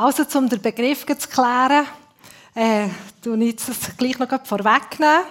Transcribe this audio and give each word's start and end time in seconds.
Also, 0.00 0.22
um 0.38 0.48
den 0.48 0.62
Begriff 0.62 1.04
zu 1.04 1.28
klären, 1.28 1.84
äh, 2.54 2.86
tue 3.20 3.36
ich 3.42 3.56
das 3.56 3.96
gleich 3.96 4.16
noch 4.20 4.28
vorwegnehmen. 4.44 5.24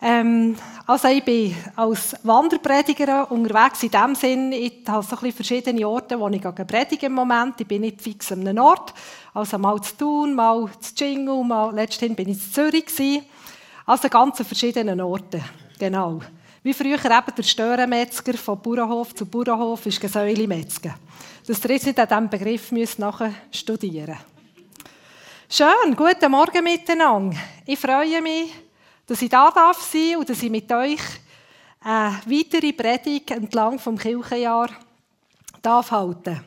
Ähm, 0.00 0.56
also 0.86 1.08
ich 1.08 1.24
bin 1.24 1.56
als 1.74 2.14
Wanderprediger 2.22 3.28
unterwegs 3.32 3.82
in 3.82 3.90
dem 3.90 4.14
Sinn, 4.14 4.52
ich 4.52 4.84
habe 4.86 5.04
so 5.04 5.16
ein 5.20 5.32
verschiedene 5.32 5.88
Orte, 5.88 6.20
wo 6.20 6.28
ich 6.28 6.40
predige 6.40 7.06
im 7.06 7.14
Moment. 7.14 7.60
Ich 7.60 7.66
bin 7.66 7.80
nicht 7.80 8.00
fix 8.00 8.30
an 8.30 8.46
einem 8.46 8.62
Ort, 8.62 8.94
also 9.34 9.58
mal 9.58 9.80
zu 9.82 9.96
Thun, 9.96 10.34
mal 10.34 10.70
zu 10.78 10.94
Jingle, 10.94 11.42
mal 11.42 11.74
letztendlich 11.74 12.16
bin 12.16 12.28
ich 12.28 12.46
in 12.46 12.52
Zürich. 12.52 13.22
Also 13.86 14.08
ganz 14.08 14.38
an 14.38 14.46
verschiedenen 14.46 15.00
Orten, 15.00 15.42
genau. 15.80 16.20
Wie 16.64 16.72
früher 16.72 16.94
eben 16.94 17.34
der 17.36 17.42
Störenmetzger 17.42 18.38
von 18.38 18.58
Bauernhof 18.58 19.14
zu 19.14 19.26
Bauernhof 19.26 19.84
ist 19.84 20.00
Gesäulemetzger. 20.00 20.94
Dass 21.46 21.62
ihr 21.62 21.70
jetzt 21.72 21.84
nicht 21.84 21.98
an 21.98 22.08
diesem 22.08 22.30
Begriff 22.30 22.72
müsst 22.72 22.98
nachher 22.98 23.34
studieren 23.50 24.16
Schön, 25.46 25.94
guten 25.94 26.30
Morgen 26.30 26.64
miteinander. 26.64 27.36
Ich 27.66 27.78
freue 27.78 28.22
mich, 28.22 28.50
dass 29.06 29.20
ich 29.20 29.28
da 29.28 29.50
darf 29.50 29.94
und 30.16 30.26
dass 30.26 30.42
ich 30.42 30.50
mit 30.50 30.72
euch 30.72 31.02
eine 31.80 32.18
weitere 32.24 32.72
Predigt 32.72 33.30
entlang 33.32 33.78
vom 33.78 33.98
Kirchenjahr 33.98 34.70
darf 35.60 35.90
halten. 35.90 36.40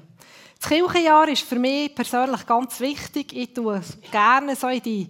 Das 0.60 0.68
Kirchenjahr 0.68 1.28
ist 1.28 1.44
für 1.44 1.60
mich 1.60 1.94
persönlich 1.94 2.44
ganz 2.48 2.80
wichtig. 2.80 3.34
Ich 3.34 3.54
tue 3.54 3.84
gerne 4.12 4.56
so 4.56 4.68
in 4.68 4.82
die 4.82 5.10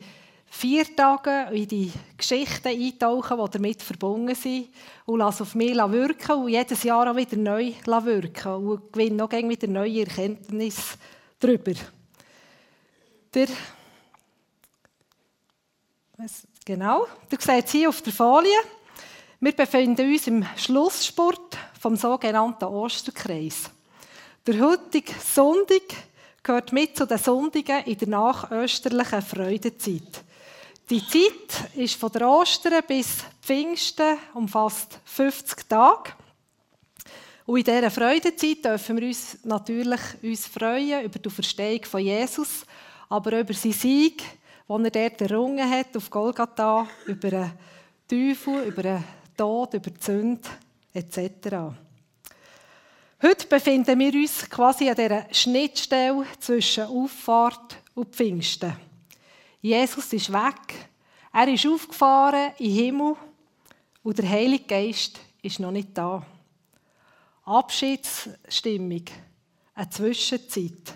vier 0.49 0.95
Tage 0.95 1.47
in 1.55 1.67
die 1.67 1.91
Geschichten 2.17 2.69
eintauchen, 2.69 3.37
die 3.37 3.51
damit 3.51 3.81
verbunden 3.81 4.35
sind 4.35 4.69
und 5.05 5.19
lasse 5.19 5.43
auf 5.43 5.55
mich 5.55 5.75
wirken 5.75 6.43
und 6.43 6.49
jedes 6.49 6.83
Jahr 6.83 7.11
auch 7.11 7.15
wieder 7.15 7.37
neu 7.37 7.73
wirken 7.85 8.53
und 8.53 8.93
gewinne 8.93 9.15
noch 9.15 9.31
wieder 9.31 9.67
neue 9.67 10.01
Erkenntnisse 10.01 10.97
darüber. 11.39 11.73
Der 13.33 13.47
Genau, 16.65 17.05
du 17.29 17.37
siehst 17.39 17.69
hier 17.69 17.89
auf 17.89 18.01
der 18.01 18.11
Folie, 18.11 18.57
wir 19.39 19.55
befinden 19.55 20.11
uns 20.11 20.25
im 20.25 20.43
Schlussspurt 20.57 21.55
vom 21.79 21.95
sogenannten 21.95 22.65
Osterkreis. 22.65 23.69
Der 24.47 24.59
heutige 24.59 25.13
Sonntag 25.13 25.83
gehört 26.41 26.73
mit 26.73 26.97
zu 26.97 27.05
den 27.05 27.19
Sonntagen 27.19 27.85
in 27.85 27.97
der 27.99 28.07
nachösterlichen 28.07 29.21
Freudezeit. 29.21 30.23
Die 30.89 31.05
Zeit 31.05 31.75
ist 31.75 31.95
von 31.95 32.11
der 32.11 32.29
Ostern 32.29 32.81
bis 32.87 33.25
Pfingsten 33.41 34.17
umfasst 34.33 34.99
50 35.05 35.67
Tage. 35.67 36.11
Und 37.45 37.59
in 37.59 37.63
dieser 37.63 37.91
Freudezeit 37.91 38.63
dürfen 38.63 38.97
wir 38.97 39.07
uns 39.07 39.37
natürlich 39.43 40.01
uns 40.23 40.47
freuen 40.47 41.03
über 41.03 41.19
die 41.19 41.29
Verstehung 41.29 41.83
von 41.83 41.99
Jesus, 41.99 42.65
aber 43.09 43.39
über 43.39 43.53
seinen 43.53 43.73
Sieg 43.73 44.23
wo 44.67 44.77
er 44.77 44.91
dort 44.91 45.21
errungen 45.21 45.69
hat, 45.69 45.95
auf 45.95 46.09
Golgatha, 46.09 46.87
über 47.05 47.29
den 47.29 47.51
Teufel, 48.07 48.63
über 48.63 48.83
den 48.83 49.03
Tod, 49.35 49.73
über 49.73 49.89
die 49.89 50.03
Sünde 50.03 50.49
etc. 50.93 51.73
Heute 53.21 53.47
befinden 53.47 53.97
wir 53.97 54.13
uns 54.13 54.49
quasi 54.49 54.89
an 54.89 54.95
dieser 54.95 55.25
Schnittstelle 55.33 56.25
zwischen 56.39 56.83
Auffahrt 56.83 57.77
und 57.95 58.13
Pfingsten. 58.13 58.86
Jesus 59.61 60.13
ist 60.13 60.31
weg, 60.31 60.89
er 61.33 61.47
ist 61.47 61.65
aufgefahren 61.65 62.51
in 62.57 62.65
den 62.65 62.75
Himmel 62.75 63.15
und 64.03 64.17
der 64.17 64.29
Heilige 64.29 64.65
Geist 64.65 65.19
ist 65.41 65.59
noch 65.59 65.71
nicht 65.71 65.89
da. 65.97 66.25
Abschiedsstimmung, 67.45 69.05
eine 69.73 69.89
Zwischenzeit, 69.89 70.93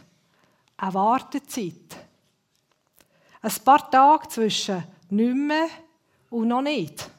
eine 0.78 0.94
Wartezeit. 0.94 1.96
Ein 3.42 3.54
paar 3.64 3.90
Tage 3.90 4.28
zwischen 4.28 4.84
nicht 5.10 5.36
mehr 5.36 5.68
und 6.30 6.48
noch 6.48 6.62
nicht. 6.62 7.10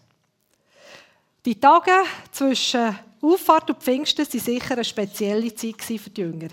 Die 1.45 1.59
Tage 1.59 1.93
zwischen 2.31 2.97
Auffahrt 3.21 3.71
und 3.71 3.83
Pfingsten 3.83 4.27
waren 4.27 4.41
sicher 4.41 4.75
eine 4.75 4.85
spezielle 4.85 5.55
Zeit 5.55 5.83
für 5.83 6.11
die 6.11 6.21
Jünger. 6.21 6.49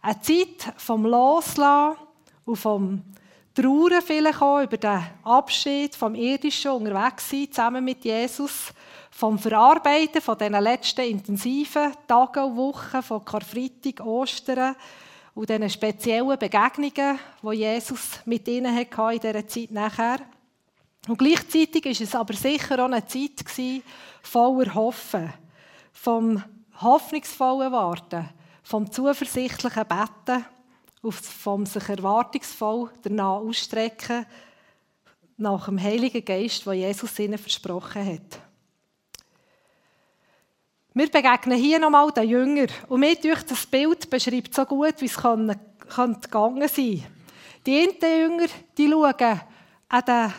Eine 0.00 0.20
Zeit 0.20 0.74
vom 0.76 1.04
Loslassen 1.04 1.98
und 2.44 2.56
vom 2.56 3.02
Trauern 3.60 4.02
vielleicht 4.02 4.40
auch 4.40 4.62
über 4.62 4.76
den 4.76 5.02
Abschied 5.24 5.96
vom 5.96 6.14
Irdischen 6.14 6.70
unterwegs 6.70 7.28
sein, 7.28 7.48
zusammen 7.50 7.84
mit 7.84 8.04
Jesus, 8.04 8.72
vom 9.10 9.36
Verarbeiten 9.36 10.22
von 10.22 10.38
diesen 10.38 10.62
letzten 10.62 11.00
intensiven 11.00 11.92
Tagen 12.06 12.44
und 12.44 12.56
Wochen 12.56 13.02
von 13.02 13.24
Karfreitag, 13.24 14.06
Ostern, 14.06 14.76
und 15.34 15.50
diesen 15.50 15.70
speziellen 15.70 16.38
Begegnungen, 16.38 17.18
die 17.42 17.56
Jesus 17.56 18.20
mit 18.26 18.46
ihnen 18.46 18.76
hatte 18.76 19.14
in 19.14 19.20
dieser 19.20 19.48
Zeit 19.48 19.72
nachher. 19.72 20.18
Und 21.08 21.18
gleichzeitig 21.18 21.84
war 21.84 21.90
es 21.90 22.14
aber 22.14 22.34
sicher 22.34 22.78
auch 22.78 22.90
eine 22.90 23.06
Zeit 23.06 23.44
voller 24.22 24.72
Hoffen, 24.72 25.32
vom 25.92 26.44
hoffnungsvollen 26.80 27.72
Warten, 27.72 28.28
vom 28.62 28.88
zuversichtlichen 28.88 29.84
Betten, 29.84 30.44
vom 31.02 31.66
sich 31.66 31.88
erwartungsvoll 31.88 32.90
danach 33.02 33.38
ausstrecken 33.38 34.26
nach 35.36 35.66
dem 35.66 35.80
Heiligen 35.80 36.24
Geist, 36.24 36.66
den 36.66 36.74
Jesus 36.74 37.18
ihnen 37.18 37.38
versprochen 37.38 38.04
hat. 38.04 38.40
Wir 40.94 41.08
begegnen 41.08 41.56
hier 41.56 41.78
nochmal 41.78 42.10
den 42.10 42.28
Jünger. 42.28 42.66
Und 42.88 43.00
mir 43.00 43.14
durch 43.14 43.44
das 43.44 43.64
Bild 43.66 44.10
beschreibt 44.10 44.52
so 44.52 44.64
gut, 44.64 45.00
wie 45.00 45.06
es 45.06 45.16
gegangen 45.16 46.68
sein 46.68 47.06
Die 47.64 47.78
einen 47.80 48.20
Jünger, 48.20 48.46
die 48.76 48.90
schauen 48.90 49.40
an 49.88 50.32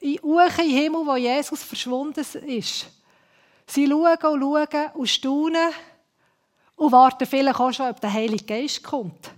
den 0.00 0.18
hohen 0.22 0.50
Himmel, 0.50 1.06
wo 1.06 1.16
Jesus 1.16 1.64
verschwunden 1.64 2.24
ist. 2.46 2.86
Sie 3.66 3.88
schauen 3.88 4.16
und 4.22 4.68
schauen 4.70 4.90
und 4.94 5.08
staunen 5.08 5.72
und 6.76 6.92
warten 6.92 7.26
vielleicht 7.26 7.58
auch 7.58 7.72
schon, 7.72 7.90
ob 7.90 8.00
der 8.00 8.12
Heilige 8.12 8.44
Geist 8.44 8.84
kommt. 8.84 9.32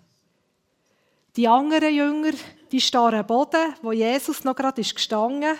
Die 1.37 1.47
anderen 1.47 1.95
Jünger, 1.95 2.33
die 2.73 2.83
am 2.95 3.27
Boden, 3.27 3.75
wo 3.83 3.93
Jesus 3.93 4.43
noch 4.43 4.57
gerade 4.57 4.81
ist 4.81 4.95
gestanden, 4.95 5.55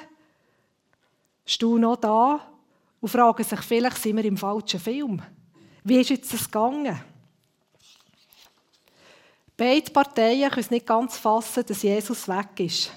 stehen 1.45 1.81
noch 1.81 1.97
da 1.97 2.41
und 3.01 3.09
fragen 3.11 3.45
sich, 3.45 3.61
vielleicht 3.61 3.99
sind 3.99 4.17
wir 4.17 4.25
im 4.25 4.39
falschen 4.39 4.81
Film. 4.81 5.21
Wie 5.85 6.01
ist 6.01 6.11
jetzt 6.11 6.33
das 6.33 6.47
gegangen? 6.47 6.99
Beide 9.55 9.91
Parteien 9.91 10.49
können 10.49 10.61
es 10.61 10.71
nicht 10.71 10.87
ganz 10.87 11.19
fassen, 11.19 11.65
dass 11.67 11.83
Jesus 11.83 12.27
weg 12.27 12.59
ist. 12.59 12.91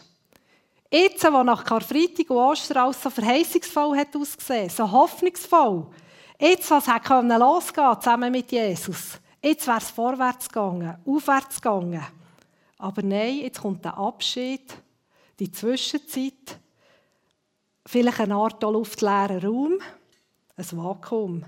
Jetzt, 0.92 1.24
wo 1.24 1.44
nach 1.44 1.64
Karfreitag 1.64 2.30
und 2.30 2.38
Ostern 2.38 2.94
so 2.94 3.10
verheißungsvoll 3.10 3.98
hat 3.98 4.16
ausgesehen, 4.16 4.70
so 4.70 4.90
hoffnungsvoll, 4.90 5.86
jetzt, 6.40 6.72
was 6.72 6.88
hat 6.88 7.08
losgehen 7.10 8.02
zusammen 8.02 8.32
mit 8.32 8.52
Jesus, 8.52 9.20
jetzt 9.44 9.68
wäre 9.68 9.78
es 9.78 9.92
vorwärts 9.92 10.48
gegangen, 10.48 10.98
aufwärts 11.06 11.62
gegangen. 11.62 12.19
Aber 12.80 13.04
nein, 13.04 13.40
jetzt 13.40 13.62
kommt 13.62 13.84
der 13.84 13.98
Abschied, 13.98 14.74
die 15.38 15.52
Zwischenzeit, 15.52 16.58
vielleicht 17.86 18.22
eine 18.22 18.36
Art 18.36 18.64
luftleerer 18.64 19.44
Raum, 19.44 19.80
ein 20.56 20.66
Vakuum. 20.72 21.46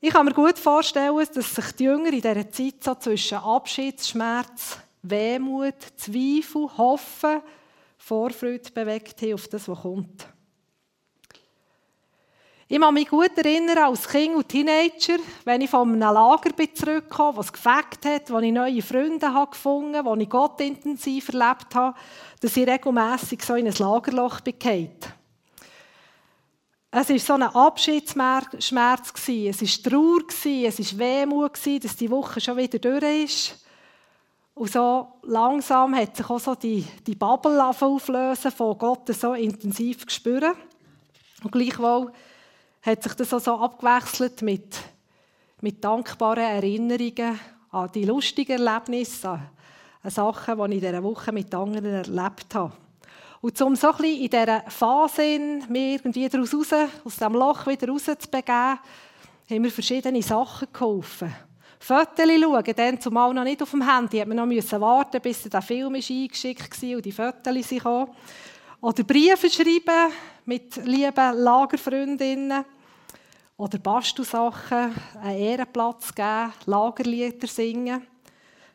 Ich 0.00 0.12
kann 0.12 0.24
mir 0.24 0.32
gut 0.32 0.58
vorstellen, 0.58 1.14
dass 1.34 1.54
sich 1.54 1.72
die 1.72 1.84
Jünger 1.84 2.12
in 2.12 2.22
dieser 2.22 2.50
Zeit 2.50 2.82
so 2.82 2.94
zwischen 2.94 3.38
Abschiedsschmerz, 3.38 4.78
Wehmut, 5.02 5.82
Zweifel, 5.96 6.68
Hoffen, 6.78 7.42
Vorfreude 7.98 8.70
bewegt 8.72 9.20
haben 9.20 9.34
auf 9.34 9.46
das, 9.48 9.68
was 9.68 9.80
kommt. 9.80 10.26
Ich 12.68 12.80
kann 12.80 12.94
mich 12.94 13.08
gut 13.08 13.38
erinnern, 13.38 13.78
als 13.78 14.08
Kind 14.08 14.34
und 14.34 14.48
Teenager, 14.48 15.18
wenn 15.44 15.60
ich 15.60 15.70
von 15.70 15.88
einem 15.88 16.00
Lager 16.00 16.50
bin 16.50 16.74
zurückgekommen 16.74 17.36
was 17.36 17.52
gefegt 17.52 18.04
hat, 18.04 18.28
wo 18.28 18.40
ich 18.40 18.50
neue 18.50 18.82
Freunde 18.82 19.32
gefunden 19.48 19.94
habe, 19.94 20.10
wo 20.10 20.16
ich 20.16 20.28
Gott 20.28 20.60
intensiv 20.60 21.28
erlebt 21.28 21.72
habe, 21.76 21.96
dass 22.40 22.56
ich 22.56 22.66
regelmässig 22.66 23.44
so 23.44 23.54
in 23.54 23.68
ein 23.68 23.74
Lagerloch 23.78 24.40
bin 24.40 24.54
Es 26.90 27.08
war 27.08 27.18
so 27.20 27.34
ein 27.34 27.42
Abschiedsschmerz, 27.44 28.48
es 28.58 28.72
war 28.72 28.96
Trauer, 28.96 30.24
es 30.28 30.98
war 30.98 30.98
Wehmut, 30.98 31.52
dass 31.84 31.96
die 31.96 32.10
Woche 32.10 32.40
schon 32.40 32.56
wieder 32.56 32.80
durch 32.80 33.24
ist. 33.24 33.64
Und 34.54 34.72
so 34.72 35.06
langsam 35.22 35.94
hat 35.94 36.16
sich 36.16 36.28
auch 36.28 36.40
so 36.40 36.56
die, 36.56 36.84
die 37.06 37.14
Bubble 37.14 37.64
auflösen, 37.64 38.50
von 38.50 38.76
Gott 38.76 39.06
so 39.14 39.34
intensiv 39.34 40.04
spüren. 40.08 40.54
Und 41.44 41.52
gleichwohl 41.52 42.10
hat 42.86 43.02
sich 43.02 43.14
das 43.14 43.34
also 43.34 43.56
abgewechselt 43.58 44.42
mit, 44.42 44.76
mit 45.60 45.82
dankbaren 45.82 46.44
Erinnerungen 46.44 47.38
an 47.72 47.90
die 47.92 48.04
lustigen 48.04 48.64
Erlebnisse, 48.64 49.30
an, 49.30 49.50
an 50.04 50.10
Sachen, 50.10 50.56
die 50.56 50.76
ich 50.76 50.82
in 50.82 50.88
dieser 50.88 51.02
Woche 51.02 51.32
mit 51.32 51.52
anderen 51.52 51.84
erlebt 51.92 52.54
habe. 52.54 52.72
Und 53.40 53.60
um 53.60 53.74
so 53.74 53.88
ein 53.88 53.96
bisschen 53.96 54.22
in 54.22 54.30
dieser 54.30 54.62
Phase 54.70 55.38
mir 55.68 55.94
irgendwie 55.94 56.28
daraus 56.28 56.54
raus, 56.54 56.72
aus 57.04 57.16
diesem 57.16 57.34
Loch 57.34 57.66
wieder 57.66 57.88
rauszubegeben, 57.88 58.78
haben 59.50 59.64
wir 59.64 59.70
verschiedene 59.70 60.22
Sachen 60.22 60.68
geholfen. 60.72 61.34
Fotos 61.78 62.26
schauen, 62.26 62.74
dann 62.76 63.00
zumal 63.00 63.34
noch 63.34 63.44
nicht 63.44 63.62
auf 63.62 63.70
dem 63.70 63.88
Handy, 63.88 64.18
hat 64.18 64.28
man 64.28 64.38
noch 64.38 64.46
müssen 64.46 64.80
warten, 64.80 65.20
bis 65.20 65.42
der 65.42 65.62
Film 65.62 65.96
ist 65.96 66.10
eingeschickt 66.10 66.82
war 66.82 66.96
und 66.96 67.04
die 67.04 67.12
Fotos 67.12 67.82
kamen. 67.82 68.08
Oder 68.80 69.04
Briefe 69.04 69.50
schreiben 69.50 70.12
mit 70.44 70.76
lieben 70.84 71.34
Lagerfreundinnen. 71.34 72.64
Oder 73.58 73.78
Bastelsachen, 73.78 74.94
einen 75.22 75.38
Ehrenplatz 75.38 76.14
geben, 76.14 76.52
Lagerlieder 76.66 77.46
singen. 77.46 78.06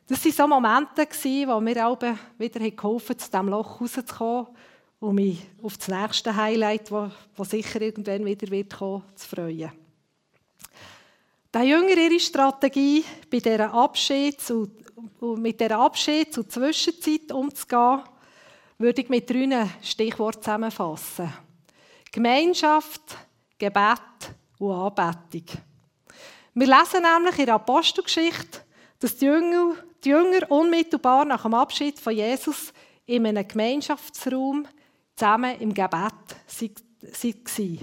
Das 0.07 0.25
waren 0.25 0.31
so 0.31 0.47
Momente, 0.47 1.07
wo 1.47 1.59
mir 1.61 1.87
auch 1.87 1.99
wieder 2.37 2.71
geholfen 2.71 3.19
zu 3.19 3.29
diesem 3.29 3.49
Loch 3.49 3.79
rauszukommen 3.79 4.47
und 4.99 5.15
mich 5.15 5.39
auf 5.61 5.77
das 5.77 5.87
nächste 5.87 6.35
Highlight, 6.35 6.91
das 6.91 7.49
sicher 7.49 7.81
irgendwann 7.81 8.25
wieder 8.25 8.49
wird 8.49 8.75
kommen, 8.75 9.03
zu 9.15 9.27
freuen. 9.27 9.71
Der 11.53 11.63
Jünger 11.63 11.97
ihre 11.97 12.19
Strategie, 12.19 13.03
bei 13.29 13.39
dieser 13.39 13.73
Abschied 13.73 14.41
zu, 14.41 14.71
mit 15.37 15.59
dieser 15.59 15.79
Abschied 15.79 16.33
zur 16.33 16.49
Zwischenzeit 16.49 17.31
umzugehen, 17.31 18.01
würde 18.79 19.01
ich 19.01 19.09
mit 19.09 19.29
drei 19.29 19.69
Stichworten 19.83 20.41
zusammenfassen. 20.41 21.31
Gemeinschaft, 22.11 23.17
Gebet 23.59 24.35
und 24.61 24.73
Anbetung. 24.73 25.61
Wir 26.53 26.67
lesen 26.67 27.01
nämlich 27.01 27.39
in 27.39 27.45
der 27.45 27.55
Apostelgeschichte, 27.55 28.59
dass 28.99 29.17
die 29.17 29.25
Jünger, 29.25 29.75
die 30.03 30.09
Jünger 30.09 30.49
unmittelbar 30.51 31.25
nach 31.25 31.43
dem 31.43 31.53
Abschied 31.53 31.99
von 31.99 32.13
Jesus 32.13 32.73
in 33.05 33.25
einem 33.25 33.47
Gemeinschaftsraum 33.47 34.67
zusammen 35.15 35.59
im 35.59 35.73
Gebet 35.73 35.91
waren. 35.91 37.79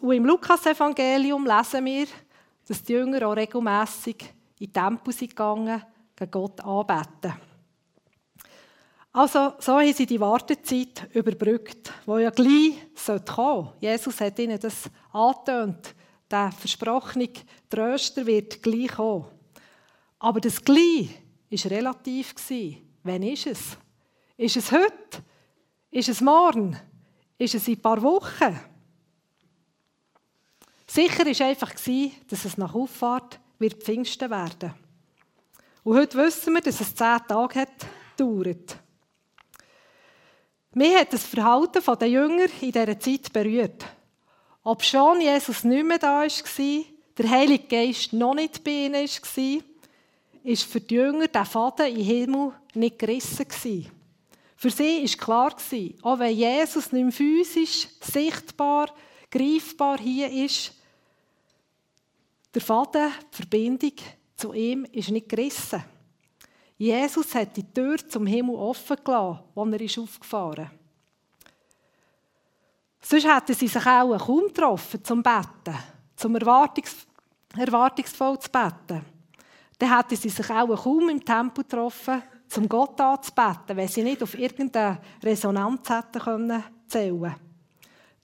und 0.00 0.12
im 0.12 0.24
Lukas-Evangelium 0.24 1.46
lesen 1.46 1.84
wir, 1.84 2.06
dass 2.66 2.82
die 2.82 2.92
Jünger 2.92 3.28
auch 3.28 3.36
regelmässig 3.36 4.34
in 4.58 4.66
den 4.66 4.72
Tempel 4.72 5.14
gegangen 5.14 5.82
gegen 6.16 6.30
Gott 6.30 6.60
anbeten. 6.60 7.47
Also, 9.18 9.54
so 9.58 9.72
haben 9.72 9.92
sie 9.92 10.06
die 10.06 10.20
Wartezeit 10.20 11.08
überbrückt, 11.12 11.92
wo 12.06 12.18
ja 12.18 12.30
gleich 12.30 12.74
kommen 13.04 13.26
sollte. 13.26 13.72
Jesus 13.80 14.20
hat 14.20 14.38
ihnen 14.38 14.60
das 14.60 14.88
angetönt. 15.10 15.92
Der 16.30 16.52
versprochene 16.52 17.28
Tröster 17.68 18.24
wird 18.24 18.62
gleich 18.62 18.92
kommen. 18.92 19.24
Aber 20.20 20.40
das 20.40 20.62
gleich 20.62 21.10
war 21.50 21.70
relativ. 21.72 22.32
Wann 23.02 23.24
ist 23.24 23.48
es? 23.48 23.76
Ist 24.36 24.56
es 24.56 24.70
heute? 24.70 25.24
Ist 25.90 26.10
es 26.10 26.20
morgen? 26.20 26.78
Ist 27.38 27.56
es 27.56 27.66
in 27.66 27.74
ein 27.74 27.82
paar 27.82 28.00
Wochen? 28.00 28.60
Sicher 30.86 31.26
war 31.26 31.46
einfach, 31.48 31.72
dass 31.72 32.44
es 32.44 32.56
nach 32.56 32.72
Auffahrt 32.72 33.40
wird 33.58 33.82
Pfingsten 33.82 34.30
werden 34.30 34.74
Und 35.82 35.96
heute 35.96 36.18
wissen 36.18 36.54
wir, 36.54 36.60
dass 36.60 36.80
es 36.80 36.94
zehn 36.94 37.18
Tage 37.26 37.62
hat 37.62 37.86
gedauert. 38.16 38.78
Mich 40.74 40.94
hat 40.94 41.12
das 41.12 41.24
Verhalten 41.24 41.82
der 41.98 42.08
Jünger 42.08 42.46
in 42.60 42.72
dieser 42.72 43.00
Zeit 43.00 43.32
berührt. 43.32 43.84
Ob 44.62 44.82
schon 44.82 45.20
Jesus 45.20 45.64
nicht 45.64 45.86
mehr 45.86 45.98
da 45.98 46.22
war, 46.22 46.84
der 47.16 47.30
Heilige 47.30 47.66
Geist 47.66 48.12
noch 48.12 48.34
nicht 48.34 48.62
bei 48.62 48.86
ihnen 48.86 48.94
war, 49.08 49.62
war 50.44 50.56
für 50.56 50.80
die 50.80 50.94
Jünger 50.94 51.28
der 51.28 51.44
Faden 51.44 51.96
im 51.96 52.04
Himmel 52.04 52.52
nicht 52.74 52.98
gerissen. 52.98 53.46
Für 54.56 54.70
sie 54.70 55.04
war 55.04 55.16
klar, 55.16 55.56
auch 56.02 56.18
wenn 56.18 56.36
Jesus 56.36 56.92
nicht 56.92 57.02
mehr 57.02 57.12
physisch, 57.12 57.88
sichtbar, 58.00 58.92
greifbar 59.30 59.98
hier 59.98 60.30
ist, 60.30 60.72
der 62.54 62.62
Faden, 62.62 63.12
die 63.32 63.36
Verbindung 63.36 63.92
zu 64.36 64.52
ihm 64.52 64.84
ist 64.92 65.10
nicht 65.10 65.28
gerissen. 65.28 65.82
Jesus 66.78 67.34
hat 67.34 67.56
die 67.56 67.72
Tür 67.72 67.96
zum 68.08 68.26
Himmel 68.26 68.54
offen 68.54 68.96
gelassen, 69.04 69.40
als 69.56 69.72
er 69.72 69.80
ist 69.80 69.98
aufgefahren 69.98 70.64
ist. 70.64 70.70
Sonst 73.00 73.26
hätten 73.26 73.54
sie 73.54 73.66
sich 73.66 73.86
auch 73.86 74.16
kaum 74.16 74.46
getroffen 74.46 75.02
zum 75.02 75.22
Betten, 75.22 75.76
zum 76.14 76.36
Erwartungs 76.36 77.08
erwartungsvoll 77.56 78.38
zu 78.38 78.50
beten. 78.50 79.04
Dann 79.78 79.96
hätten 79.96 80.16
sie 80.16 80.28
sich 80.28 80.50
auch 80.50 80.84
kaum 80.84 81.08
im 81.08 81.24
Tempel 81.24 81.64
getroffen, 81.64 82.22
zum 82.48 82.68
Gott 82.68 83.00
anzubeten, 83.00 83.76
wenn 83.76 83.88
sie 83.88 84.02
nicht 84.02 84.22
auf 84.22 84.38
irgendeine 84.38 85.00
Resonanz 85.22 85.88
hätten 85.88 86.20
können 86.20 86.64
zählen 86.86 87.34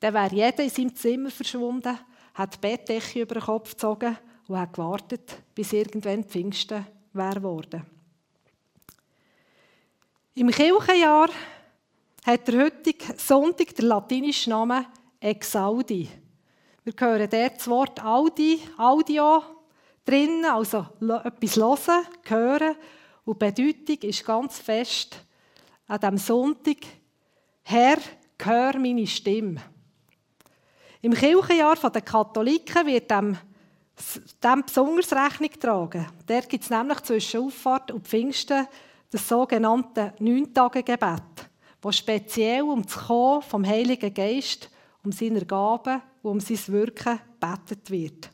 Dann 0.01 0.15
wäre 0.15 0.35
jeder 0.35 0.62
in 0.62 0.71
seinem 0.71 0.95
Zimmer 0.95 1.31
verschwunden, 1.31 1.99
hat 2.35 2.55
die 2.55 2.59
Bettdecke 2.59 3.23
über 3.23 3.35
den 3.35 3.43
Kopf 3.43 3.71
gezogen 3.71 4.17
und 4.49 4.59
hat 4.59 4.73
gewartet, 4.73 5.43
bis 5.55 5.73
irgendwann 5.73 6.25
Pfingsten 6.25 6.87
wäre 7.12 7.43
worden. 7.43 7.94
Im 10.36 10.50
Kirchenjahr 10.50 11.28
hat 12.26 12.48
der 12.48 12.64
heutige 12.64 13.14
Sonntag 13.16 13.72
den 13.76 13.86
latinischen 13.86 14.50
Namen 14.50 14.84
Exaudi. 15.20 16.08
Wir 16.82 16.92
hören 16.98 17.31
dort 17.31 17.56
das 17.56 17.69
Wort 17.69 18.04
Audi, 18.04 18.58
Audio 18.76 19.44
drin, 20.04 20.44
also 20.44 20.88
etwas 21.22 21.56
hören, 21.56 22.06
hören. 22.25 22.76
Und 23.25 23.40
die 23.40 23.44
Bedeutung 23.44 24.08
ist 24.10 24.26
ganz 24.26 24.58
fest 24.58 25.16
an 25.86 26.00
diesem 26.00 26.19
Sonntag, 26.19 26.78
Herr, 27.62 27.98
hör 28.42 28.76
meine 28.76 29.06
Stimme. 29.06 29.62
Im 31.00 31.14
Kirchenjahr 31.14 31.76
der 31.76 32.02
Katholiken 32.02 32.88
wird 32.88 33.08
dem, 33.08 33.38
dem 34.42 34.62
besonders 34.66 35.12
Rechnung 35.12 35.50
getragen. 35.50 36.08
Dort 36.26 36.48
gibt 36.48 36.64
es 36.64 36.70
nämlich 36.70 36.98
zwischen 37.02 37.42
Auffahrt 37.42 37.92
und 37.92 38.08
Pfingsten 38.08 38.66
das 39.14 39.28
sogenannte 39.28 40.12
Neuntagegebet, 40.19 41.22
das 41.81 41.96
speziell 41.96 42.62
um 42.62 42.82
das 42.82 42.96
Kommen 42.96 43.43
vom 43.43 43.64
Heiligen 43.64 44.12
Geist, 44.12 44.69
um 45.05 45.12
seine 45.12 45.46
Gaben 45.46 46.02
und 46.20 46.31
um 46.32 46.40
sein 46.40 46.58
Wirken 46.66 47.20
betet 47.38 47.88
wird. 47.93 48.28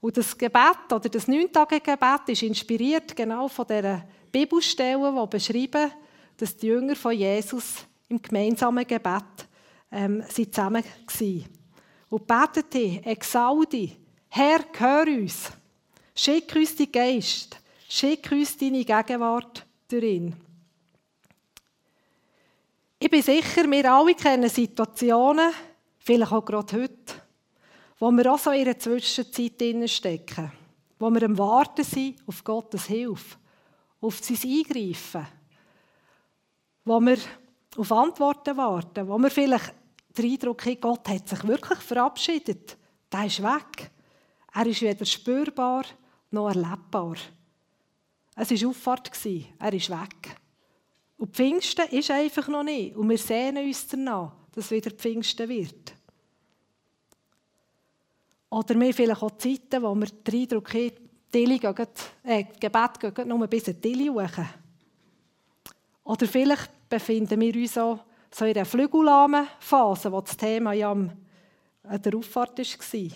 Und 0.00 0.16
das 0.16 0.38
Gebet 0.38 0.92
oder 0.92 1.08
das 1.08 1.26
Neuntagegebet 1.26 2.28
ist 2.28 2.44
inspiriert 2.44 3.16
genau 3.16 3.48
von 3.48 3.66
der 3.66 4.06
Bibelstelle, 4.30 5.12
die 5.12 5.26
beschreiben, 5.36 5.90
dass 6.36 6.56
die 6.56 6.68
Jünger 6.68 6.94
von 6.94 7.12
Jesus 7.12 7.84
im 8.08 8.22
gemeinsamen 8.22 8.86
Gebet 8.86 9.48
ähm, 9.90 10.22
zusammen 10.28 10.84
waren 10.84 11.44
und 12.08 12.26
betete, 12.28 13.04
Exaudi, 13.04 13.96
Herr, 14.28 14.60
hör 14.78 15.08
uns, 15.08 15.50
schick 16.14 16.54
uns 16.54 16.76
die 16.76 16.90
Geist, 16.90 17.60
schick 17.88 18.30
uns 18.30 18.56
deine 18.56 18.84
Gegenwart 18.84 19.66
durch 19.92 20.04
ihn. 20.04 20.34
Ich 22.98 23.10
bin 23.10 23.22
sicher, 23.22 23.70
wir 23.70 23.92
alle 23.92 24.14
kennen 24.14 24.48
Situationen, 24.48 25.52
vielleicht 25.98 26.32
auch 26.32 26.44
gerade 26.44 26.82
heute, 26.82 27.14
wo 27.98 28.10
wir 28.10 28.32
auch 28.32 28.38
so 28.38 28.50
in 28.50 28.62
einer 28.62 28.78
Zwischenzeit 28.78 29.90
stecken, 29.90 30.52
wo 30.98 31.10
wir 31.10 31.22
am 31.24 31.36
Warten 31.36 31.84
sind 31.84 32.16
auf 32.26 32.42
Gottes 32.42 32.86
Hilfe, 32.86 33.36
auf 34.00 34.18
sein 34.18 34.38
Eingreifen, 34.42 35.26
wo 36.84 37.00
wir 37.00 37.18
auf 37.76 37.92
Antworten 37.92 38.56
warten, 38.56 39.08
wo 39.08 39.18
wir 39.18 39.30
vielleicht 39.30 39.74
den 40.16 40.32
Eindruck 40.32 40.64
haben, 40.66 40.80
Gott 40.80 41.08
hat 41.08 41.28
sich 41.28 41.46
wirklich 41.46 41.78
verabschiedet. 41.78 42.76
Der 43.10 43.26
ist 43.26 43.42
weg. 43.42 43.90
Er 44.54 44.66
ist 44.66 44.82
weder 44.82 45.04
spürbar 45.04 45.84
noch 46.30 46.48
erlebbar. 46.48 47.16
Es 48.34 48.50
war 48.50 48.68
Auffahrt, 48.70 49.10
er 49.58 49.72
ist 49.72 49.90
weg. 49.90 50.36
Und 51.18 51.34
Pfingsten 51.34 51.88
ist 51.90 52.10
einfach 52.10 52.48
noch 52.48 52.62
nicht. 52.64 52.96
Und 52.96 53.08
wir 53.08 53.18
sehnen 53.18 53.66
uns 53.66 53.86
danach, 53.86 54.32
dass 54.52 54.70
wieder 54.70 54.90
Pfingsten 54.90 55.48
wird. 55.48 55.94
Oder 58.50 58.78
wir 58.78 58.92
vielleicht 58.92 59.22
auch 59.22 59.36
Zeiten, 59.38 59.82
wo 59.82 59.94
wir 59.94 60.06
den 60.06 60.42
Eindruck 60.42 60.74
haben, 60.74 60.90
die 61.32 61.58
gehen, 61.58 61.86
äh, 62.24 62.44
Gebet 62.60 63.00
geht 63.00 63.26
nur 63.26 63.46
bis 63.46 63.68
ein 63.68 63.80
Tilly 63.80 64.08
hoch. 64.08 64.44
Oder 66.04 66.26
vielleicht 66.26 66.88
befinden 66.88 67.40
wir 67.40 67.54
uns 67.54 67.78
auch 67.78 68.00
so 68.30 68.44
in 68.44 68.54
der 68.54 68.66
flügellahmen 68.66 69.46
Phase, 69.58 70.10
wo 70.12 70.20
das 70.20 70.36
Thema 70.36 70.72
ja 70.72 70.90
an 70.90 71.16
der 71.84 72.16
Auffahrt 72.16 72.58
war. 72.58 73.10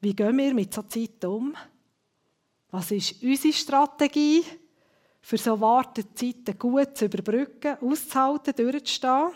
Wie 0.00 0.16
gehen 0.16 0.38
wir 0.38 0.54
mit 0.54 0.74
so 0.74 0.82
Zeit 0.82 1.24
um? 1.24 1.54
Was 2.70 2.90
ist 2.90 3.22
unsere 3.22 3.52
Strategie, 3.52 4.44
für 5.22 5.36
so 5.36 5.60
Wartezeiten 5.60 6.58
gut 6.58 6.96
zu 6.96 7.04
überbrücken, 7.04 7.76
auszuhalten, 7.80 8.54
durchzustehen 8.56 9.32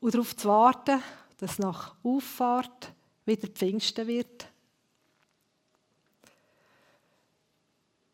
und 0.00 0.14
darauf 0.14 0.36
zu 0.36 0.48
warten, 0.48 1.02
dass 1.38 1.58
nach 1.58 1.94
Auffahrt 2.02 2.92
wieder 3.24 3.48
Pfingsten 3.48 4.06
wird? 4.06 4.48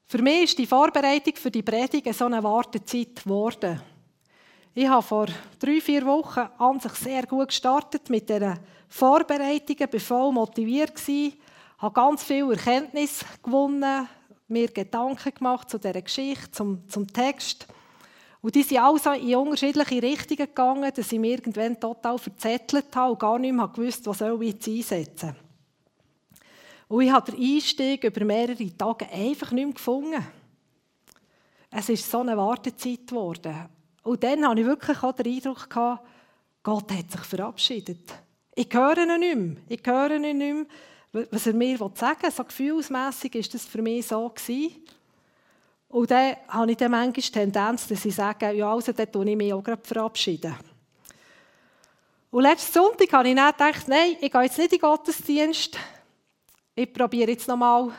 Für 0.07 0.23
mich 0.23 0.45
ist 0.45 0.59
die 0.59 0.67
Vorbereitung 0.67 1.35
für 1.37 1.51
die 1.51 1.63
Predigt 1.63 2.15
so 2.15 2.27
eine 2.27 2.43
Wartezeit 2.43 3.25
geworden. 3.25 3.81
Ich 4.75 4.89
habe 4.89 5.03
vor 5.03 5.27
drei, 5.59 5.81
vier 5.81 6.05
Wochen 6.05 6.49
an 6.59 6.81
sich 6.81 6.93
sehr 6.93 7.27
gut 7.27 7.49
gestartet 7.49 8.11
mit 8.11 8.29
diesen 8.29 8.59
Vorbereitungen, 8.89 9.93
war 9.93 10.01
voll 10.01 10.33
motiviert, 10.33 11.01
habe 11.85 11.95
ganz 11.95 12.25
viel 12.25 12.51
Erkenntnis 12.51 13.25
gewonnen, 13.43 14.09
mir 14.49 14.69
Gedanken 14.69 15.35
gemacht 15.35 15.69
zu 15.69 15.79
dieser 15.79 16.01
Geschichte, 16.01 16.51
zum, 16.51 16.89
zum 16.89 17.07
Text. 17.07 17.67
Und 18.41 18.55
die 18.55 18.63
sind 18.63 18.79
also 18.79 19.13
in 19.13 19.37
unterschiedliche 19.37 20.03
Richtungen 20.03 20.47
gegangen, 20.47 20.91
dass 20.95 21.13
ich 21.13 21.19
mich 21.19 21.33
irgendwann 21.33 21.79
total 21.79 22.19
verzettelt 22.19 22.95
habe 22.97 23.13
und 23.13 23.19
gar 23.19 23.39
nicht 23.39 23.53
mehr 23.53 23.69
gewusst, 23.69 24.07
was 24.07 24.19
soll 24.19 24.43
ich 24.43 24.67
einsetzen. 24.67 25.37
Und 26.89 27.03
ich 27.03 27.13
habe 27.13 27.33
den 27.33 27.41
Einstieg 27.41 28.05
über 28.05 28.25
mehrere 28.25 28.77
Tage 28.77 29.07
einfach 29.11 29.51
nicht 29.51 29.65
mehr 29.65 29.75
gefunden. 29.75 30.27
Es 31.71 31.89
ist 31.91 32.11
so 32.11 32.21
eine 32.21 32.37
Wartezeit 32.37 33.07
geworden. 33.07 33.69
Und 34.05 34.23
dann 34.23 34.47
hatte 34.49 34.61
ich 34.61 34.67
wirklich 34.67 35.03
auch 35.03 35.13
den 35.13 35.35
Eindruck, 35.35 35.69
gehabt, 35.69 36.07
Gott 36.63 36.93
hat 36.93 37.11
sich 37.11 37.21
verabschiedet. 37.21 38.15
Ich 38.55 38.69
höre 38.73 38.99
ihn 38.99 39.21
nicht 39.21 39.37
mehr. 39.37 39.57
Ich 39.69 39.83
höre 39.85 40.13
ihn 40.13 40.23
nicht 40.23 40.55
mehr. 40.55 40.67
Was 41.31 41.47
er 41.47 41.55
mir 41.55 41.79
sagen 41.79 42.23
will, 42.23 42.31
so 42.33 42.45
gefühlsmässig 42.45 43.37
ist 43.37 43.55
das 43.55 43.65
für 43.65 43.81
mich 43.81 44.07
so 44.07 44.29
gewesen. 44.29 44.83
Und 45.89 46.11
dann 46.11 46.35
habe 46.49 46.73
ich 46.73 46.77
dann 46.77 46.91
manchmal 46.91 47.13
die 47.13 47.31
Tendenz, 47.31 47.87
dass 47.87 48.05
ich 48.05 48.15
sage, 48.17 48.51
ja, 48.51 48.73
also 48.73 48.91
dann 48.91 49.13
verabschiede 49.13 49.31
ich 49.31 49.37
mich 49.37 49.53
auch 49.53 49.63
gerade 49.63 49.85
verabschieden. 49.85 50.53
Und 52.33 52.43
letzten 52.43 52.73
Sonntag 52.73 53.13
habe 53.13 53.29
ich 53.29 53.37
dann 53.37 53.53
gedacht, 53.53 53.87
nein, 53.87 54.17
ich 54.21 54.33
gehe 54.33 54.43
jetzt 54.43 54.59
nicht 54.59 54.73
in 54.73 54.81
den 54.81 54.91
Gottesdienst. 54.91 55.79
Ich 56.75 56.93
probiere 56.93 57.31
jetzt 57.31 57.47
nochmal 57.47 57.93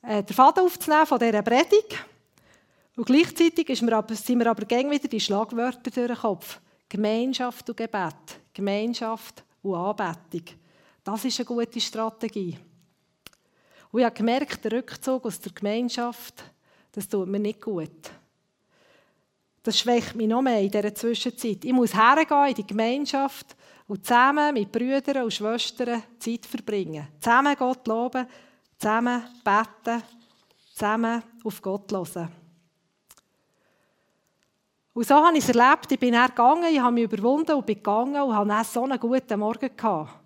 äh, 0.00 0.22
den 0.22 0.34
Faden 0.34 0.64
aufzunehmen 0.64 1.04
von 1.04 1.18
dieser 1.18 1.42
Predigt. 1.42 2.06
Und 2.96 3.04
gleichzeitig 3.04 3.68
ist 3.68 3.82
mir 3.82 3.92
aber, 3.92 4.14
sind 4.14 4.38
mir 4.38 4.48
aber 4.48 4.64
gäng 4.64 4.90
wieder 4.90 5.08
die 5.08 5.20
Schlagwörter 5.20 5.90
durch 5.90 6.06
den 6.06 6.16
Kopf. 6.16 6.58
Gemeinschaft 6.88 7.68
und 7.68 7.76
Gebet. 7.76 8.40
Gemeinschaft 8.54 9.44
und 9.62 9.74
Anbetung. 9.74 10.56
Das 11.06 11.24
ist 11.24 11.38
eine 11.38 11.46
gute 11.46 11.80
Strategie. 11.80 12.58
Und 13.92 14.00
ich 14.00 14.04
habe 14.04 14.16
gemerkt, 14.16 14.64
der 14.64 14.72
Rückzug 14.72 15.24
aus 15.24 15.38
der 15.38 15.52
Gemeinschaft, 15.52 16.42
das 16.90 17.08
tut 17.08 17.28
mir 17.28 17.38
nicht 17.38 17.60
gut. 17.60 18.10
Das 19.62 19.78
schwächt 19.78 20.16
mich 20.16 20.26
noch 20.26 20.42
mehr 20.42 20.60
in 20.60 20.68
dieser 20.68 20.92
Zwischenzeit. 20.92 21.64
Ich 21.64 21.72
muss 21.72 21.94
hergehen 21.94 22.48
in 22.48 22.54
die 22.56 22.66
Gemeinschaft 22.66 23.54
und 23.86 24.04
zusammen 24.04 24.52
mit 24.52 24.72
Brüdern 24.72 25.22
und 25.22 25.32
Schwestern 25.32 26.02
Zeit 26.18 26.44
verbringen. 26.44 27.06
Zusammen 27.20 27.54
Gott 27.54 27.86
loben, 27.86 28.26
zusammen 28.76 29.22
beten, 29.44 30.02
zusammen 30.74 31.22
auf 31.44 31.62
Gott 31.62 31.92
hören. 31.92 32.32
Und 34.92 35.06
so 35.06 35.14
habe 35.14 35.38
ich 35.38 35.48
es 35.48 35.54
erlebt. 35.54 35.92
Ich 35.92 36.00
bin 36.00 36.14
dann 36.14 36.30
gegangen, 36.30 36.74
ich 36.74 36.80
habe 36.80 36.94
mich 36.94 37.04
überwunden 37.04 37.52
und 37.52 37.64
bin 37.64 37.76
gegangen 37.76 38.20
und 38.22 38.34
habe 38.34 38.48
dann 38.48 38.64
so 38.64 38.82
einen 38.82 38.98
guten 38.98 39.38
Morgen 39.38 39.70
gehabt. 39.76 40.25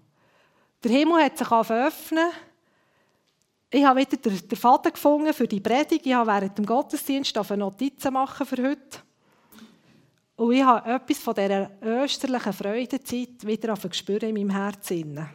Der 0.82 0.90
Himmel 0.92 1.24
hat 1.24 1.36
sich 1.36 1.50
öffnen. 1.50 2.30
Ich 3.70 3.84
habe 3.84 4.00
wieder 4.00 4.16
den 4.16 4.56
Faden 4.56 4.92
gefunden 4.92 5.34
für 5.34 5.46
die 5.46 5.60
Predigt. 5.60 6.06
Ich 6.06 6.14
habe 6.14 6.30
während 6.30 6.56
dem 6.56 6.64
Gottesdienst 6.64 7.36
Notizen 7.56 8.12
machen 8.12 8.46
für 8.46 8.56
heute. 8.62 9.00
Und 10.36 10.52
ich 10.52 10.62
habe 10.62 10.90
etwas 10.90 11.18
von 11.18 11.34
dieser 11.34 11.70
österlichen 11.82 12.52
Freudenzeit 12.54 13.46
wieder 13.46 13.76
spüren 13.92 14.30
in 14.30 14.34
meinem 14.34 14.50
Herzen. 14.50 15.28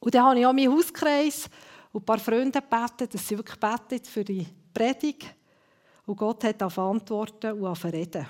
Und 0.00 0.14
dann 0.14 0.24
habe 0.24 0.40
ich 0.40 0.46
auch 0.46 0.52
meinen 0.52 0.72
Hauskreis 0.72 1.48
und 1.92 2.02
ein 2.02 2.04
paar 2.04 2.18
Freunde 2.18 2.60
gebeten, 2.60 3.08
dass 3.08 3.28
sie 3.28 3.38
wirklich 3.38 3.60
beten 3.60 4.04
für 4.04 4.24
die 4.24 4.46
Predigt. 4.74 5.26
Und 6.04 6.16
Gott 6.16 6.42
hat 6.42 6.62
auf 6.64 6.78
Antworten 6.78 7.52
und 7.52 7.66
auf 7.66 7.84
Reden. 7.84 8.26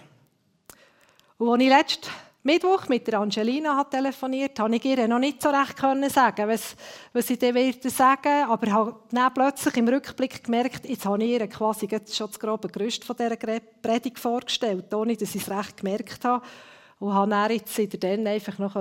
Und 1.39 1.51
als 1.51 1.63
ich 1.63 1.69
letzten 1.69 2.11
Mittwoch 2.47 2.87
mit 2.89 3.05
der 3.09 3.19
Angelina 3.19 3.77
hat 3.77 3.91
telefoniert 3.91 4.61
habe, 4.61 4.77
ich 4.77 4.85
ihr 4.85 5.09
noch 5.09 5.19
nicht 5.19 5.43
so 5.43 5.49
recht 5.49 5.77
sagen, 6.13 6.49
was, 6.49 6.77
was 7.13 7.29
ich 7.29 7.41
dann 7.41 7.57
wieder 7.57 7.91
sagen 7.91 8.45
aber 8.49 8.71
habe 8.71 8.95
dann 9.11 9.35
plötzlich 9.35 9.77
im 9.77 9.89
Rückblick 9.89 10.45
gemerkt, 10.45 10.89
jetzt 10.89 11.05
habe 11.05 11.25
ich 11.25 11.31
ihr 11.31 11.49
quasi 11.49 11.89
schon 11.89 12.29
das 12.29 12.39
grobe 12.39 12.69
Gerüst 12.69 13.03
von 13.03 13.17
dieser 13.17 13.37
Predigt 13.83 14.21
vorgestellt, 14.21 14.95
ohne 14.95 15.17
dass 15.17 15.35
ich 15.35 15.43
es 15.43 15.51
recht 15.51 15.79
gemerkt 15.79 16.25
habe. 16.25 16.47
Und 17.01 17.15
habe 17.15 17.31
dann 17.31 17.51
jetzt 17.51 17.77
in 17.77 17.91
dann 17.91 18.27
einfach 18.29 18.59
noch 18.59 18.77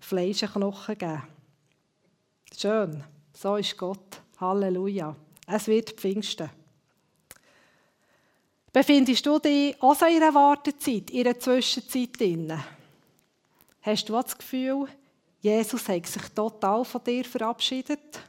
Fleisch 0.00 0.42
und 0.42 0.52
Knochen 0.52 0.98
geben 0.98 1.22
Schön, 2.56 3.02
so 3.32 3.56
ist 3.56 3.76
Gott. 3.78 4.20
Halleluja. 4.38 5.16
Es 5.46 5.66
wird 5.66 5.92
Pfingsten. 5.92 6.50
Befindest 8.70 9.24
du 9.24 9.38
dich 9.38 9.82
auch 9.82 9.94
so 9.94 10.04
in 10.04 10.22
einer 10.22 10.34
Wartezeit, 10.34 11.10
in 11.10 11.26
einer 11.26 11.38
Zwischenzeit 11.38 12.20
drin? 12.20 12.52
Hast 13.82 14.08
du 14.08 14.12
das 14.14 14.36
Gefühl, 14.36 14.88
Jesus 15.40 15.88
hat 15.88 16.06
sich 16.06 16.22
total 16.34 16.84
von 16.84 17.04
dir 17.04 17.24
verabschiedet? 17.24 18.20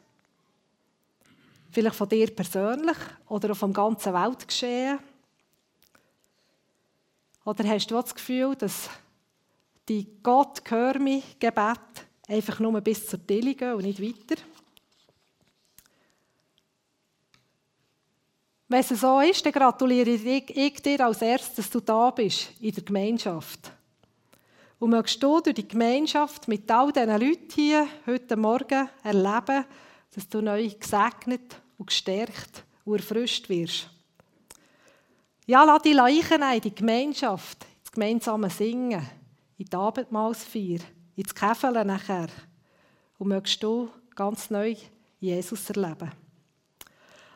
Vielleicht 1.71 1.95
von 1.95 2.09
dir 2.09 2.33
persönlich 2.35 2.97
oder 3.27 3.53
vom 3.55 3.73
ganzen 3.73 4.13
Weltgeschehen? 4.13 4.99
Oder 7.45 7.67
hast 7.67 7.87
du 7.87 7.95
das 7.95 8.13
Gefühl, 8.13 8.55
dass 8.55 8.89
die 9.87 10.07
Gott 10.21 10.61
hör 10.69 10.99
mich 10.99 11.39
Gebet 11.39 11.79
einfach 12.27 12.59
nur 12.59 12.79
bis 12.81 13.07
zur 13.07 13.25
Tilly 13.25 13.55
gehen 13.55 13.73
und 13.73 13.83
nicht 13.83 14.01
weiter? 14.01 14.41
Wenn 18.67 18.81
es 18.81 18.89
so 18.89 19.19
ist, 19.19 19.43
dann 19.43 19.51
gratuliere 19.51 20.11
ich 20.11 20.81
dir 20.83 21.03
als 21.03 21.23
erstes, 21.23 21.55
dass 21.55 21.69
du 21.71 21.79
da 21.79 22.11
bist 22.11 22.51
in 22.59 22.71
der 22.71 22.83
Gemeinschaft. 22.83 23.71
Und 24.79 24.91
möchtest 24.91 25.21
du 25.21 25.41
durch 25.41 25.55
die 25.55 25.67
Gemeinschaft 25.67 26.47
mit 26.47 26.69
all 26.71 26.91
diesen 26.91 27.09
Leuten 27.09 27.51
hier 27.53 27.87
heute 28.07 28.37
Morgen 28.37 28.89
erleben, 29.03 29.65
dass 30.15 30.29
du 30.29 30.41
neu 30.41 30.69
gesegnet 30.69 31.61
und 31.77 31.87
gestärkt 31.87 32.63
und 32.85 32.95
erfrischt 32.95 33.49
wirst. 33.49 33.89
Ja, 35.45 35.63
lass 35.63 35.81
dich 35.81 35.99
eichen 35.99 36.41
in 36.43 36.61
die 36.61 36.75
Gemeinschaft, 36.75 37.65
ins 37.79 37.91
gemeinsame 37.91 38.49
Singen, 38.49 39.05
in 39.57 39.65
die 39.65 39.75
Abendmahlsfeier, 39.75 40.79
ins 41.15 41.35
Käfeln 41.35 41.87
nachher. 41.87 42.29
Und 43.17 43.27
möchtest 43.27 43.61
du 43.63 43.89
ganz 44.15 44.49
neu 44.49 44.75
Jesus 45.19 45.69
erleben. 45.69 46.11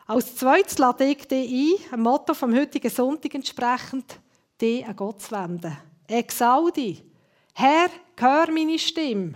Als 0.06 0.36
zweites 0.36 0.78
lade 0.78 1.04
ich 1.04 1.26
dich 1.26 1.80
ein, 1.90 1.94
ein 1.94 2.00
Motto 2.00 2.34
vom 2.34 2.54
heutigen 2.54 2.90
Sonntag 2.90 3.34
entsprechend, 3.34 4.18
dich 4.60 4.86
an 4.86 4.96
Gott 4.96 5.22
zu 5.22 5.32
wenden. 5.32 5.76
Exaudi. 6.06 7.13
Herr, 7.54 7.88
hör 8.16 8.50
meine 8.50 8.78
Stimme. 8.78 9.34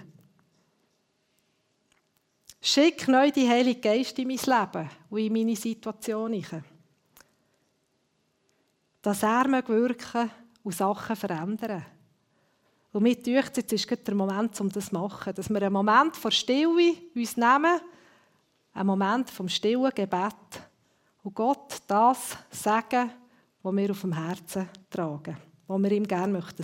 Schick 2.60 3.08
neu 3.08 3.30
die 3.30 3.48
Heilige 3.48 3.80
Geist 3.80 4.18
in 4.18 4.28
mein 4.28 4.36
Leben 4.36 4.90
und 5.08 5.18
in 5.18 5.32
meine 5.32 5.56
Situation. 5.56 6.44
Dass 9.00 9.22
er 9.22 9.50
wirken 9.68 10.30
und 10.62 10.74
Sachen 10.74 11.16
verändern 11.16 11.86
Und 12.92 13.04
mir 13.04 13.14
deucht, 13.14 13.56
jetzt 13.56 13.72
ist 13.72 14.06
der 14.06 14.14
Moment, 14.14 14.60
um 14.60 14.68
das 14.68 14.86
zu 14.86 14.94
machen. 14.94 15.34
Dass 15.34 15.48
wir 15.48 15.62
einen 15.62 15.72
Moment 15.72 16.16
vor 16.16 16.32
Stille 16.32 16.94
uns 17.14 17.36
nehmen 17.36 17.80
ein 18.78 18.86
Moment 18.86 19.30
vom 19.30 19.48
stillen 19.48 19.90
Gebet 19.94 20.62
und 21.24 21.34
Gott 21.34 21.82
das 21.86 22.38
sagen, 22.50 23.10
was 23.62 23.76
wir 23.76 23.90
auf 23.90 24.00
dem 24.02 24.12
Herzen 24.12 24.68
tragen, 24.88 25.36
was 25.66 25.82
wir 25.82 25.92
ihm 25.92 26.06
gerne 26.06 26.32
möchten 26.32 26.62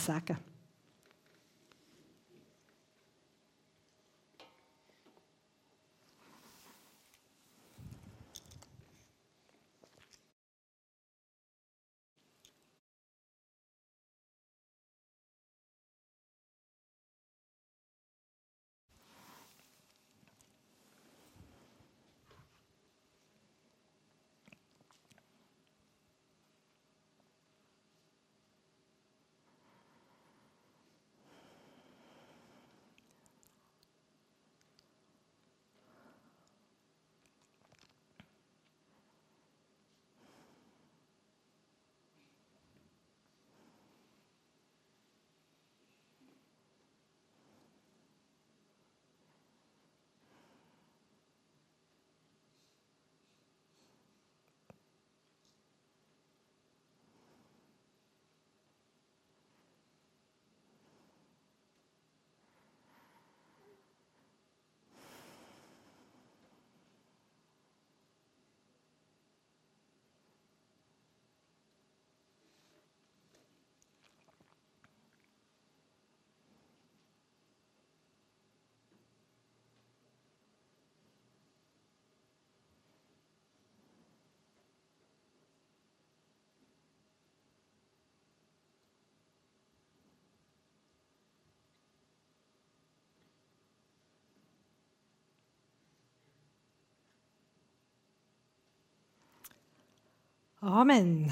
Amen. 100.65 101.31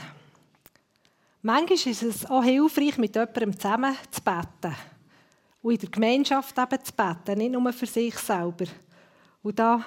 Manchmal 1.41 1.91
ist 1.91 2.03
es 2.03 2.27
auch 2.27 2.45
hilfreich, 2.45 2.99
mit 2.99 3.15
jemandem 3.15 3.59
zusammen 3.59 3.97
zu 4.11 4.21
beten. 4.21 4.77
Und 5.63 5.73
in 5.73 5.79
der 5.79 5.89
Gemeinschaft 5.89 6.59
eben 6.59 6.85
zu 6.85 6.93
beten, 6.93 7.39
nicht 7.39 7.53
nur 7.53 7.73
für 7.73 7.87
sich 7.87 8.15
selber. 8.19 8.67
Und 9.43 9.59
da 9.59 9.83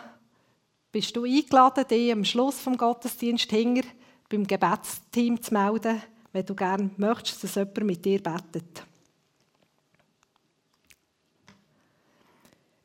bist 0.92 1.16
du 1.16 1.26
eingeladen, 1.26 1.88
dich 1.88 2.12
am 2.12 2.26
Schluss 2.26 2.64
des 2.64 2.76
Gottesdienstes 2.76 3.56
hinger 3.56 3.84
beim 4.30 4.48
Gebetsteam 4.48 5.40
zu 5.40 5.54
melden, 5.54 6.02
wenn 6.34 6.46
du 6.46 6.56
gerne 6.56 6.90
möchtest, 6.98 7.44
dass 7.44 7.54
jemand 7.54 7.84
mit 7.84 8.04
dir 8.04 8.24
betet. 8.24 8.84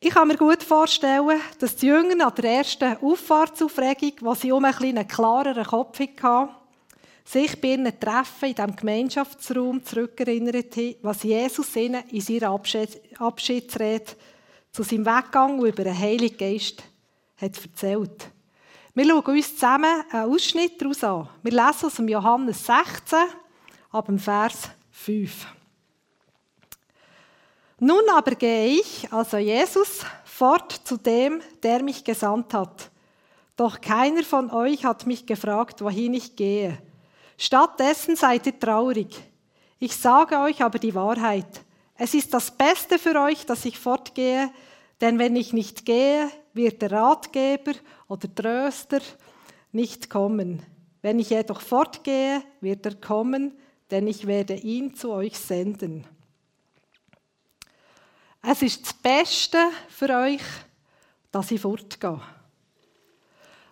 Ich 0.02 0.14
kann 0.14 0.28
mir 0.28 0.38
gut 0.38 0.62
vorstellen, 0.62 1.42
dass 1.58 1.76
die 1.76 1.88
Jünger 1.88 2.26
an 2.26 2.34
der 2.34 2.50
ersten 2.52 2.96
Auffahrtsaufregung, 3.02 4.12
wo 4.20 4.34
sie 4.34 4.50
um 4.50 4.64
einen 4.64 5.06
klareren 5.06 5.66
Kopf 5.66 6.00
hatten, 6.00 6.48
sich 7.22 7.60
bei 7.60 7.72
ihren 7.72 8.00
Treffen 8.00 8.48
in 8.48 8.54
diesem 8.54 8.76
Gemeinschaftsraum 8.76 9.84
zurückerinnert 9.84 10.74
haben, 10.74 10.94
was 11.02 11.22
Jesus 11.22 11.76
ihnen 11.76 12.02
in 12.08 12.22
seiner 12.22 12.58
Abschiedsrede 13.18 14.16
zu 14.72 14.82
seinem 14.84 15.04
Weggang 15.04 15.58
und 15.58 15.68
über 15.68 15.84
den 15.84 15.98
Heiligen 15.98 16.38
Geist 16.38 16.82
hat 17.36 17.62
erzählt. 17.62 18.30
Wir 18.94 19.04
schauen 19.04 19.36
uns 19.36 19.54
zusammen 19.54 20.04
einen 20.10 20.32
Ausschnitt 20.32 20.80
daraus 20.80 21.04
an. 21.04 21.28
Wir 21.42 21.52
lesen 21.52 21.84
aus 21.84 21.94
dem 21.96 22.08
Johannes 22.08 22.64
16, 22.64 23.18
ab 23.90 24.06
dem 24.06 24.18
Vers 24.18 24.70
5. 24.92 25.59
Nun 27.82 28.02
aber 28.14 28.32
gehe 28.34 28.78
ich, 28.78 29.10
also 29.10 29.38
Jesus, 29.38 30.04
fort 30.24 30.70
zu 30.84 30.98
dem, 30.98 31.40
der 31.62 31.82
mich 31.82 32.04
gesandt 32.04 32.52
hat. 32.52 32.90
Doch 33.56 33.80
keiner 33.80 34.22
von 34.22 34.50
euch 34.50 34.84
hat 34.84 35.06
mich 35.06 35.24
gefragt, 35.24 35.80
wohin 35.80 36.12
ich 36.12 36.36
gehe. 36.36 36.76
Stattdessen 37.38 38.16
seid 38.16 38.46
ihr 38.46 38.60
traurig. 38.60 39.18
Ich 39.78 39.96
sage 39.96 40.38
euch 40.40 40.62
aber 40.62 40.78
die 40.78 40.94
Wahrheit. 40.94 41.62
Es 41.96 42.12
ist 42.12 42.34
das 42.34 42.50
Beste 42.50 42.98
für 42.98 43.18
euch, 43.18 43.46
dass 43.46 43.64
ich 43.64 43.78
fortgehe, 43.78 44.50
denn 45.00 45.18
wenn 45.18 45.34
ich 45.34 45.54
nicht 45.54 45.86
gehe, 45.86 46.28
wird 46.52 46.82
der 46.82 46.92
Ratgeber 46.92 47.72
oder 48.08 48.34
Tröster 48.34 49.00
nicht 49.72 50.10
kommen. 50.10 50.62
Wenn 51.00 51.18
ich 51.18 51.30
jedoch 51.30 51.62
fortgehe, 51.62 52.42
wird 52.60 52.84
er 52.84 52.96
kommen, 52.96 53.58
denn 53.90 54.06
ich 54.06 54.26
werde 54.26 54.54
ihn 54.54 54.94
zu 54.94 55.12
euch 55.12 55.38
senden. 55.38 56.06
Es 58.42 58.62
ist 58.62 58.82
das 58.84 58.94
Beste 58.94 59.58
für 59.88 60.08
euch, 60.08 60.42
dass 61.30 61.50
ich 61.50 61.60
fortgehe. 61.60 62.20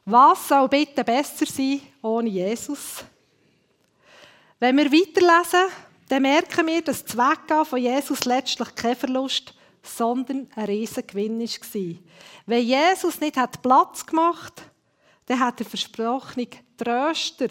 Was 0.04 0.48
soll 0.48 0.68
bitte 0.68 1.04
besser 1.04 1.46
sein 1.46 1.80
ohne 2.02 2.28
Jesus? 2.28 3.04
Wenn 4.58 4.76
wir 4.76 4.92
weiterlesen, 4.92 5.70
dann 6.08 6.22
merken 6.22 6.66
wir, 6.66 6.82
dass 6.82 7.04
das 7.04 7.16
Weggehen 7.16 7.64
von 7.64 7.78
Jesus 7.78 8.24
letztlich 8.24 8.74
kein 8.74 8.96
Verlust, 8.96 9.54
sondern 9.82 10.48
ein 10.54 10.64
Riesengewinn 10.64 11.40
war. 11.40 11.98
Wenn 12.46 12.64
Jesus 12.64 13.20
nicht 13.20 13.36
Platz 13.62 14.04
gemacht 14.04 14.60
hat, 14.60 14.70
dann 15.26 15.40
hat 15.40 15.60
er 15.60 15.66
versprochene 15.66 16.48
Tröster 16.76 17.48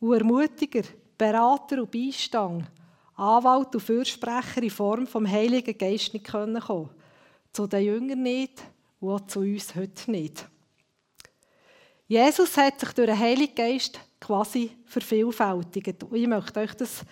und 0.00 0.14
Ermutiger, 0.14 0.82
Berater 1.16 1.80
und 1.80 1.90
Beistand, 1.90 2.64
Anwalt 3.16 3.74
und 3.74 3.80
Fürsprecher 3.80 4.62
in 4.62 4.70
Form 4.70 5.06
vom 5.06 5.30
Heiligen 5.30 5.76
Geist 5.78 6.12
nicht 6.12 6.26
kommen 6.26 6.60
können. 6.60 6.90
Zu 7.52 7.66
den 7.66 7.84
Jüngern 7.84 8.22
nicht 8.22 8.62
und 9.00 9.10
auch 9.10 9.26
zu 9.26 9.40
uns 9.40 9.74
heute 9.74 10.10
nicht. 10.10 10.46
Jesus 12.08 12.56
hat 12.56 12.80
sich 12.80 12.92
durch 12.92 13.06
den 13.06 13.18
Heiligen 13.18 13.54
Geist 13.54 14.00
quasi 14.20 14.76
vervielfältigt. 14.86 16.02
Und 16.02 16.14
ich 16.14 16.26
möchte 16.26 16.60
euch 16.60 16.74
das 16.74 17.02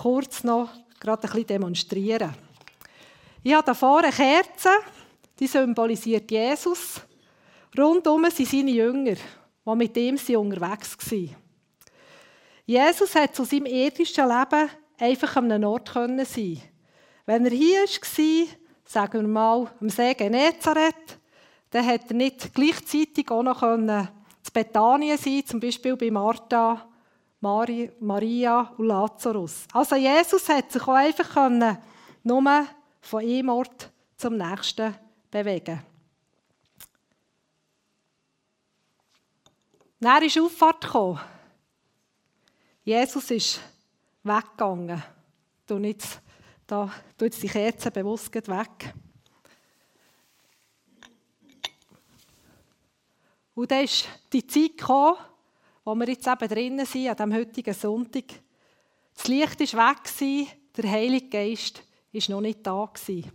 kurz 0.00 0.42
noch 0.42 0.70
gerade 0.98 1.22
ein 1.22 1.30
bisschen 1.30 1.46
demonstrieren. 1.46 2.34
Ich 3.42 3.52
habe 3.52 3.64
hier 3.64 3.74
vorne 3.74 4.06
eine 4.06 4.16
Kerze, 4.16 4.70
die 5.38 5.46
symbolisiert 5.46 6.30
Jesus. 6.30 7.00
Rundum 7.76 8.24
sind 8.30 8.48
seine 8.48 8.70
Jünger, 8.70 9.14
die 9.14 9.76
mit 9.76 9.96
ihm 9.96 10.16
unterwegs 10.36 10.96
waren. 11.10 11.36
Jesus 12.64 13.14
hat 13.14 13.34
zu 13.34 13.44
seinem 13.44 13.66
irdischen 13.66 14.28
Leben 14.28 14.70
einfach 15.02 15.36
an 15.36 15.50
einem 15.50 15.68
Ort 15.68 15.92
sein 15.92 16.62
Wenn 17.26 17.44
er 17.44 17.50
hier 17.50 17.82
war, 17.82 18.46
sagen 18.84 19.22
wir 19.22 19.28
mal, 19.28 19.70
am 19.80 19.88
See 19.88 20.14
Genezareth, 20.14 21.18
dann 21.70 21.86
hat 21.86 22.10
er 22.10 22.16
nicht 22.16 22.54
gleichzeitig 22.54 23.30
auch 23.30 23.42
noch 23.42 23.60
zu 23.60 24.52
Bethanien 24.52 25.18
sein, 25.18 25.44
zum 25.44 25.60
Beispiel 25.60 25.96
bei 25.96 26.10
Martha, 26.10 26.88
Maria 27.40 28.72
und 28.76 28.86
Lazarus. 28.86 29.66
Also 29.72 29.96
Jesus 29.96 30.48
hat 30.48 30.70
sich 30.70 30.82
auch 30.82 30.94
einfach 30.94 31.30
können, 31.30 31.78
nur 32.22 32.66
von 33.00 33.22
einem 33.22 33.48
Ort 33.48 33.90
zum 34.16 34.36
nächsten 34.36 34.94
bewegen. 35.30 35.82
Dann 39.98 40.22
ist 40.22 40.38
Auffahrt. 40.38 40.88
Jesus 42.84 43.30
ist 43.30 43.60
weggegangen. 44.22 45.02
Du 45.66 45.78
jetzt, 45.78 46.20
jetzt 47.24 47.42
die 47.42 47.48
Kerze 47.48 47.90
bewusst 47.90 48.32
weg. 48.34 48.94
Und 53.54 53.70
dann 53.70 53.84
ist 53.84 54.08
die 54.32 54.46
Zeit 54.46 54.78
gekommen, 54.78 55.16
wo 55.84 55.94
wir 55.94 56.08
jetzt 56.08 56.26
eben 56.26 56.48
drinnen 56.48 56.86
sind, 56.86 57.08
an 57.08 57.16
diesem 57.16 57.34
heutigen 57.34 57.74
Sonntag. 57.74 58.24
Das 59.14 59.28
Licht 59.28 59.74
war 59.74 59.90
weg, 59.90 60.08
der 60.76 60.90
Heilige 60.90 61.28
Geist 61.28 61.82
war 62.12 62.36
noch 62.36 62.40
nicht 62.40 62.66
da. 62.66 62.86
Gewesen. 62.86 63.30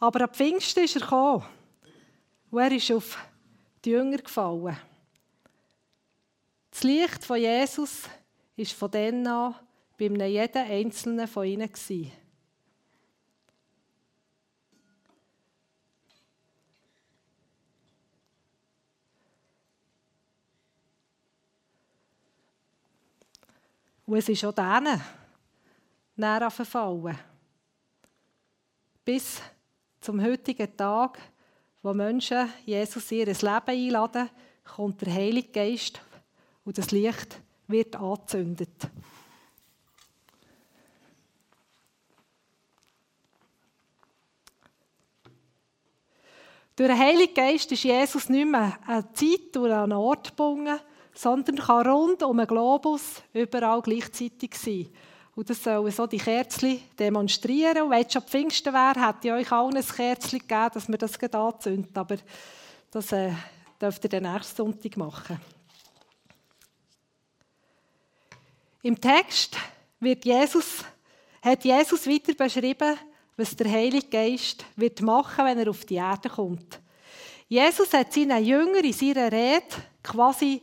Aber 0.00 0.22
am 0.22 0.30
Pfingsten 0.30 0.84
ist 0.84 0.96
er 0.96 1.02
gekommen. 1.02 1.44
Und 2.50 2.58
er 2.58 2.72
ist 2.72 2.90
auf 2.90 3.18
die 3.84 3.90
Jünger 3.90 4.16
gefallen. 4.16 4.76
Das 6.70 6.82
Licht 6.82 7.24
von 7.24 7.36
Jesus 7.36 8.04
war 8.56 8.66
von 8.66 8.90
dann 8.90 9.26
an 9.26 9.54
bei 9.98 10.26
jedem 10.26 10.70
Einzelnen 10.70 11.28
von 11.28 11.44
ihnen. 11.44 11.70
Und 24.06 24.16
es 24.16 24.28
ist 24.28 24.44
auch 24.44 24.52
denen 24.52 25.00
näher 26.16 26.50
verfallen. 26.50 27.18
Bis 29.04 29.40
zum 30.00 30.22
heutigen 30.22 30.76
Tag, 30.76 31.18
wo 31.82 31.92
Menschen 31.92 32.52
Jesus 32.64 33.12
in 33.12 33.18
ihr 33.18 33.26
Leben 33.26 33.42
einladen, 33.66 34.30
kommt 34.64 35.00
der 35.02 35.12
Heilige 35.12 35.48
Geist 35.48 36.00
und 36.64 36.78
das 36.78 36.90
Licht 36.90 37.38
wird 37.66 37.96
angezündet. 37.96 38.88
Durch 46.76 46.88
den 46.88 46.98
Heiligen 46.98 47.34
Geist 47.34 47.70
ist 47.72 47.84
Jesus 47.84 48.30
nicht 48.30 48.46
mehr 48.46 48.78
eine 48.86 49.12
Zeit 49.12 49.54
oder 49.54 49.82
einen 49.82 49.92
Ort 49.92 50.30
gebunden, 50.30 50.80
sondern 51.12 51.56
kann 51.56 51.86
rund 51.86 52.22
um 52.22 52.38
den 52.38 52.46
Globus 52.46 53.22
überall 53.34 53.82
gleichzeitig 53.82 54.54
sein. 54.54 54.88
Und 55.40 55.48
das 55.48 55.64
sollen 55.64 55.90
so 55.90 56.06
die 56.06 56.18
Kerzen 56.18 56.82
demonstrieren. 56.98 57.84
Und 57.84 57.90
wenn 57.92 58.04
es 58.04 58.12
schon 58.12 58.20
Pfingsten 58.20 58.74
wäre, 58.74 59.06
hätte 59.06 59.28
ich 59.28 59.32
euch 59.32 59.50
allen 59.50 59.74
ein 59.74 59.86
Kerzchen 59.86 60.38
gegeben, 60.38 60.70
dass 60.74 60.86
wir 60.86 60.98
das 60.98 61.18
anzünden. 61.18 61.96
Aber 61.96 62.18
das 62.90 63.10
äh, 63.12 63.32
dürft 63.80 64.04
ihr 64.04 64.10
den 64.10 64.30
nächsten 64.30 64.54
Sonntag 64.54 64.98
machen. 64.98 65.40
Im 68.82 69.00
Text 69.00 69.56
wird 69.98 70.26
Jesus, 70.26 70.84
hat 71.40 71.64
Jesus 71.64 72.06
weiter 72.06 72.34
beschrieben, 72.34 72.98
was 73.38 73.56
der 73.56 73.72
Heilige 73.72 74.08
Geist 74.08 74.66
wird 74.76 75.00
machen, 75.00 75.46
wenn 75.46 75.58
er 75.58 75.70
auf 75.70 75.86
die 75.86 75.94
Erde 75.94 76.28
kommt. 76.28 76.80
Jesus 77.48 77.94
hat 77.94 78.12
seinen 78.12 78.44
Jüngern 78.44 78.84
in 78.84 78.92
seiner 78.92 79.32
Rede 79.32 79.64
quasi 80.02 80.60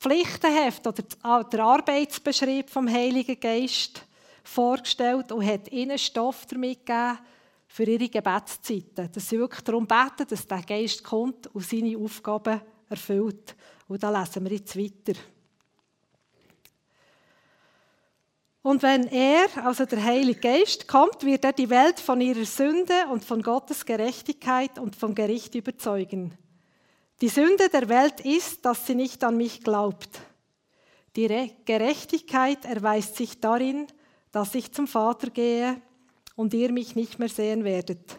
Pflichtenheft 0.00 0.86
oder 0.86 1.44
der 1.44 1.60
Arbeitsbeschrieb 1.60 2.70
vom 2.70 2.88
Heiligen 2.88 3.38
Geist 3.38 4.06
vorgestellt 4.42 5.30
und 5.30 5.46
hat 5.46 5.70
ihnen 5.70 5.98
Stoff 5.98 6.46
damit 6.46 6.86
gegeben, 6.86 7.18
für 7.68 7.84
ihre 7.84 8.08
Gebetszeiten. 8.08 9.12
Dass 9.12 9.28
sie 9.28 9.38
wirklich 9.38 9.60
darum 9.60 9.86
beten, 9.86 10.26
dass 10.28 10.46
der 10.46 10.62
Geist 10.62 11.04
kommt 11.04 11.46
und 11.54 11.64
seine 11.64 11.96
Aufgaben 11.98 12.60
erfüllt. 12.88 13.54
Und 13.86 14.02
da 14.02 14.10
lesen 14.20 14.44
wir 14.44 14.52
jetzt 14.52 14.76
weiter. 14.76 15.18
Und 18.62 18.82
wenn 18.82 19.06
er, 19.06 19.46
also 19.64 19.84
der 19.86 20.02
Heilige 20.02 20.40
Geist, 20.40 20.88
kommt, 20.88 21.24
wird 21.24 21.44
er 21.44 21.52
die 21.52 21.70
Welt 21.70 22.00
von 22.00 22.20
ihrer 22.20 22.44
Sünde 22.44 23.06
und 23.10 23.24
von 23.24 23.40
Gottes 23.40 23.86
Gerechtigkeit 23.86 24.78
und 24.78 24.96
vom 24.96 25.14
Gericht 25.14 25.54
überzeugen. 25.54 26.36
Die 27.20 27.28
Sünde 27.28 27.68
der 27.68 27.88
Welt 27.88 28.20
ist, 28.20 28.64
dass 28.64 28.86
sie 28.86 28.94
nicht 28.94 29.22
an 29.24 29.36
mich 29.36 29.62
glaubt. 29.62 30.08
Die 31.16 31.52
Gerechtigkeit 31.66 32.64
erweist 32.64 33.16
sich 33.16 33.40
darin, 33.40 33.86
dass 34.32 34.54
ich 34.54 34.72
zum 34.72 34.86
Vater 34.86 35.28
gehe 35.28 35.80
und 36.34 36.54
ihr 36.54 36.72
mich 36.72 36.96
nicht 36.96 37.18
mehr 37.18 37.28
sehen 37.28 37.64
werdet. 37.64 38.16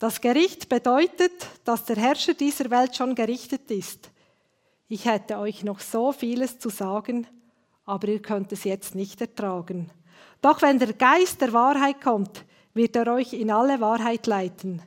Das 0.00 0.20
Gericht 0.20 0.68
bedeutet, 0.68 1.32
dass 1.64 1.84
der 1.84 1.96
Herrscher 1.96 2.34
dieser 2.34 2.70
Welt 2.70 2.96
schon 2.96 3.14
gerichtet 3.14 3.70
ist. 3.70 4.10
Ich 4.88 5.04
hätte 5.04 5.38
euch 5.38 5.62
noch 5.62 5.80
so 5.80 6.12
vieles 6.12 6.58
zu 6.58 6.70
sagen, 6.70 7.26
aber 7.84 8.08
ihr 8.08 8.22
könnt 8.22 8.50
es 8.52 8.64
jetzt 8.64 8.94
nicht 8.94 9.20
ertragen. 9.20 9.90
Doch 10.40 10.62
wenn 10.62 10.78
der 10.78 10.92
Geist 10.92 11.40
der 11.40 11.52
Wahrheit 11.52 12.00
kommt, 12.00 12.44
wird 12.74 12.96
er 12.96 13.12
euch 13.12 13.32
in 13.32 13.50
alle 13.50 13.80
Wahrheit 13.80 14.26
leiten. 14.26 14.82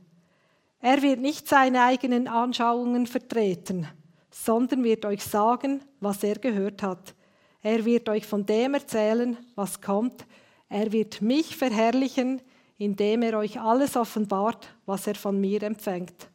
Er 0.82 1.02
wird 1.04 1.20
nicht 1.20 1.48
seine 1.48 1.84
eigenen 1.84 2.28
Anschauungen 2.28 3.06
vertreten, 3.06 3.88
sondern 4.32 4.84
wird 4.84 5.06
euch 5.06 5.24
sagen, 5.24 5.82
was 6.00 6.24
er 6.24 6.40
gehört 6.40 6.82
hat. 6.82 7.14
Er 7.62 7.86
wird 7.86 8.10
euch 8.10 8.26
von 8.26 8.46
dem 8.46 8.74
erzählen, 8.74 9.38
was 9.56 9.80
kommt. 9.80 10.26
Er 10.70 10.92
wird 10.92 11.22
mich 11.22 11.56
verherrlichen, 11.56 12.42
indem 12.80 13.22
er 13.22 13.38
euch 13.38 13.60
alles 13.62 13.96
offenbart, 13.96 14.76
was 14.88 15.06
er 15.06 15.14
von 15.14 15.40
mir 15.40 15.62
empfängt. 15.62 16.30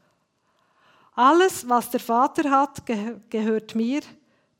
Alles, 1.16 1.68
was 1.68 1.90
der 1.90 2.00
Vater 2.00 2.48
hat, 2.50 2.82
gehört 3.30 3.74
mir. 3.74 4.02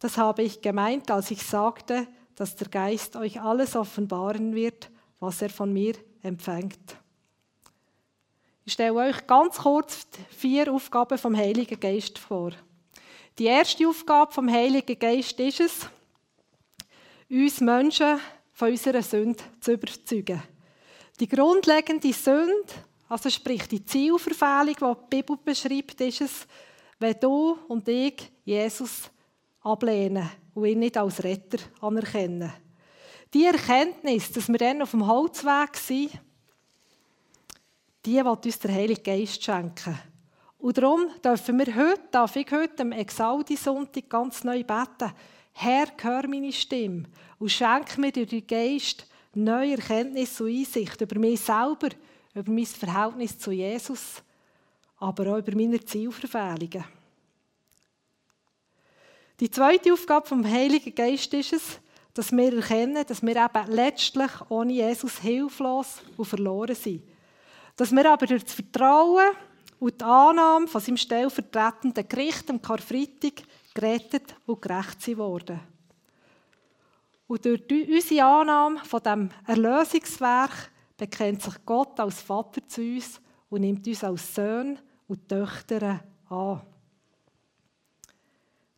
Das 0.01 0.19
habe 0.19 0.43
ich 0.43 0.63
gemeint, 0.63 1.11
als 1.13 1.31
ich 1.31 1.43
sagte, 1.43 2.09
dass 2.35 2.57
der 2.57 2.69
Geist 2.69 3.15
euch 3.15 3.41
alles 3.41 3.77
offenbaren 3.77 4.55
wird, 4.55 4.91
was 5.21 5.41
er 5.43 5.51
von 5.51 5.73
mir 5.73 5.95
empfängt. 6.23 6.97
Ich 8.69 8.73
stelle 8.73 8.95
euch 8.95 9.25
ganz 9.29 9.59
kurz 9.59 10.09
vier 10.29 10.73
Aufgaben 10.73 11.17
vom 11.19 11.37
Heiligen 11.37 11.79
Geist 11.79 12.19
vor. 12.19 12.51
Die 13.39 13.45
erste 13.45 13.87
Aufgabe 13.87 14.33
vom 14.33 14.51
Heiligen 14.51 14.99
Geist 14.99 15.39
ist 15.39 15.61
es, 15.61 15.89
uns 17.31 17.61
Menschen 17.61 18.19
von 18.53 18.71
unserer 18.73 19.03
Sünde 19.03 19.45
zu 19.61 19.75
überzeugen. 19.75 20.43
Die 21.21 21.29
grundlegende 21.29 22.13
Sünde, 22.13 22.65
also 23.09 23.31
sprich 23.31 23.69
die 23.69 23.85
Zielverfehlung, 23.85 24.75
die 24.75 25.01
die 25.01 25.17
Bibel 25.17 25.37
beschreibt, 25.45 26.01
ist 26.01 26.23
es, 26.23 26.47
wenn 26.99 27.21
du 27.21 27.57
und 27.69 27.87
ich 27.87 28.33
Jesus 28.45 29.03
ablehnen 29.61 30.29
und 30.55 30.67
ihn 30.67 30.81
nicht 30.81 30.97
als 30.97 31.23
Retter 31.23 31.59
anerkennen. 31.81 32.53
Die 33.33 33.45
Erkenntnis, 33.45 34.33
dass 34.33 34.49
wir 34.49 34.59
dann 34.59 34.83
auf 34.83 34.91
dem 34.91 35.07
Holzweg 35.07 35.77
sind, 35.77 36.11
die 38.07 38.25
wird 38.25 38.47
uns 38.47 38.59
der 38.61 38.73
Heilige 38.73 39.03
Geist 39.03 39.43
schenken. 39.43 39.99
Und 40.59 40.79
darum 40.79 41.11
dürfen 41.25 41.59
wir 41.59 41.75
heute, 41.75 42.03
darf 42.13 42.37
ich 42.37 42.51
heute 42.53 42.83
am 42.83 42.93
Exaldi-Sonntag 42.93 44.09
ganz 44.09 44.45
neu 44.45 44.63
beten. 44.63 45.13
Herr, 45.53 45.89
hör 46.01 46.29
meine 46.29 46.53
Stimme 46.53 47.05
und 47.39 47.51
schenk 47.51 47.99
mir 47.99 48.13
durch 48.13 48.29
den 48.29 48.47
Geist 48.47 49.07
neue 49.35 49.77
Erkenntnis 49.77 50.41
und 50.41 50.49
Einsicht 50.49 51.01
über 51.01 51.19
mich 51.19 51.41
selber, 51.41 51.89
über 52.35 52.51
mein 52.51 52.67
Verhältnis 52.67 53.39
zu 53.39 53.51
Jesus, 53.51 54.23
aber 54.99 55.33
auch 55.33 55.39
über 55.39 55.57
meine 55.57 55.85
Zielverfehlungen. 55.85 56.85
Die 59.41 59.51
zweite 59.51 59.93
Aufgabe 59.93 60.27
vom 60.27 60.49
Heiligen 60.49 60.95
Geist 60.95 61.35
ist 61.35 61.53
es, 61.53 61.81
dass 62.15 62.33
wir 62.33 62.55
erkennen, 62.55 63.05
dass 63.07 63.23
wir 63.23 63.37
eben 63.37 63.73
letztlich 63.73 64.31
ohne 64.49 64.73
Jesus 64.73 65.19
hilflos 65.19 66.01
und 66.17 66.25
verloren 66.25 66.75
sind. 66.75 67.03
Dass 67.77 67.93
wir 67.93 68.11
aber 68.11 68.27
durch 68.27 68.45
das 68.45 68.55
Vertrauen 68.55 69.37
und 69.79 70.01
die 70.01 70.05
Annahme 70.05 70.67
von 70.67 70.81
seinem 70.81 70.97
stellvertretenden 70.97 72.09
Gericht 72.09 72.49
am 72.51 72.61
Karfreitag 72.63 73.43
gerettet 73.75 74.35
und 74.47 74.63
gerecht 74.63 75.03
sind 75.03 75.19
worden. 75.19 75.61
Und 77.27 77.45
durch 77.45 77.63
unsere 77.71 78.25
Annahme 78.25 78.79
von 78.85 79.03
dem 79.03 79.31
Erlösungswerk 79.47 80.71
bekennt 80.97 81.43
sich 81.43 81.55
Gott 81.67 81.99
als 82.01 82.23
Vater 82.23 82.67
zu 82.67 82.81
uns 82.81 83.21
und 83.51 83.61
nimmt 83.61 83.87
uns 83.87 84.05
als 84.05 84.35
Söhne 84.35 84.79
und 85.09 85.29
Töchter 85.29 86.01
an. 86.31 86.63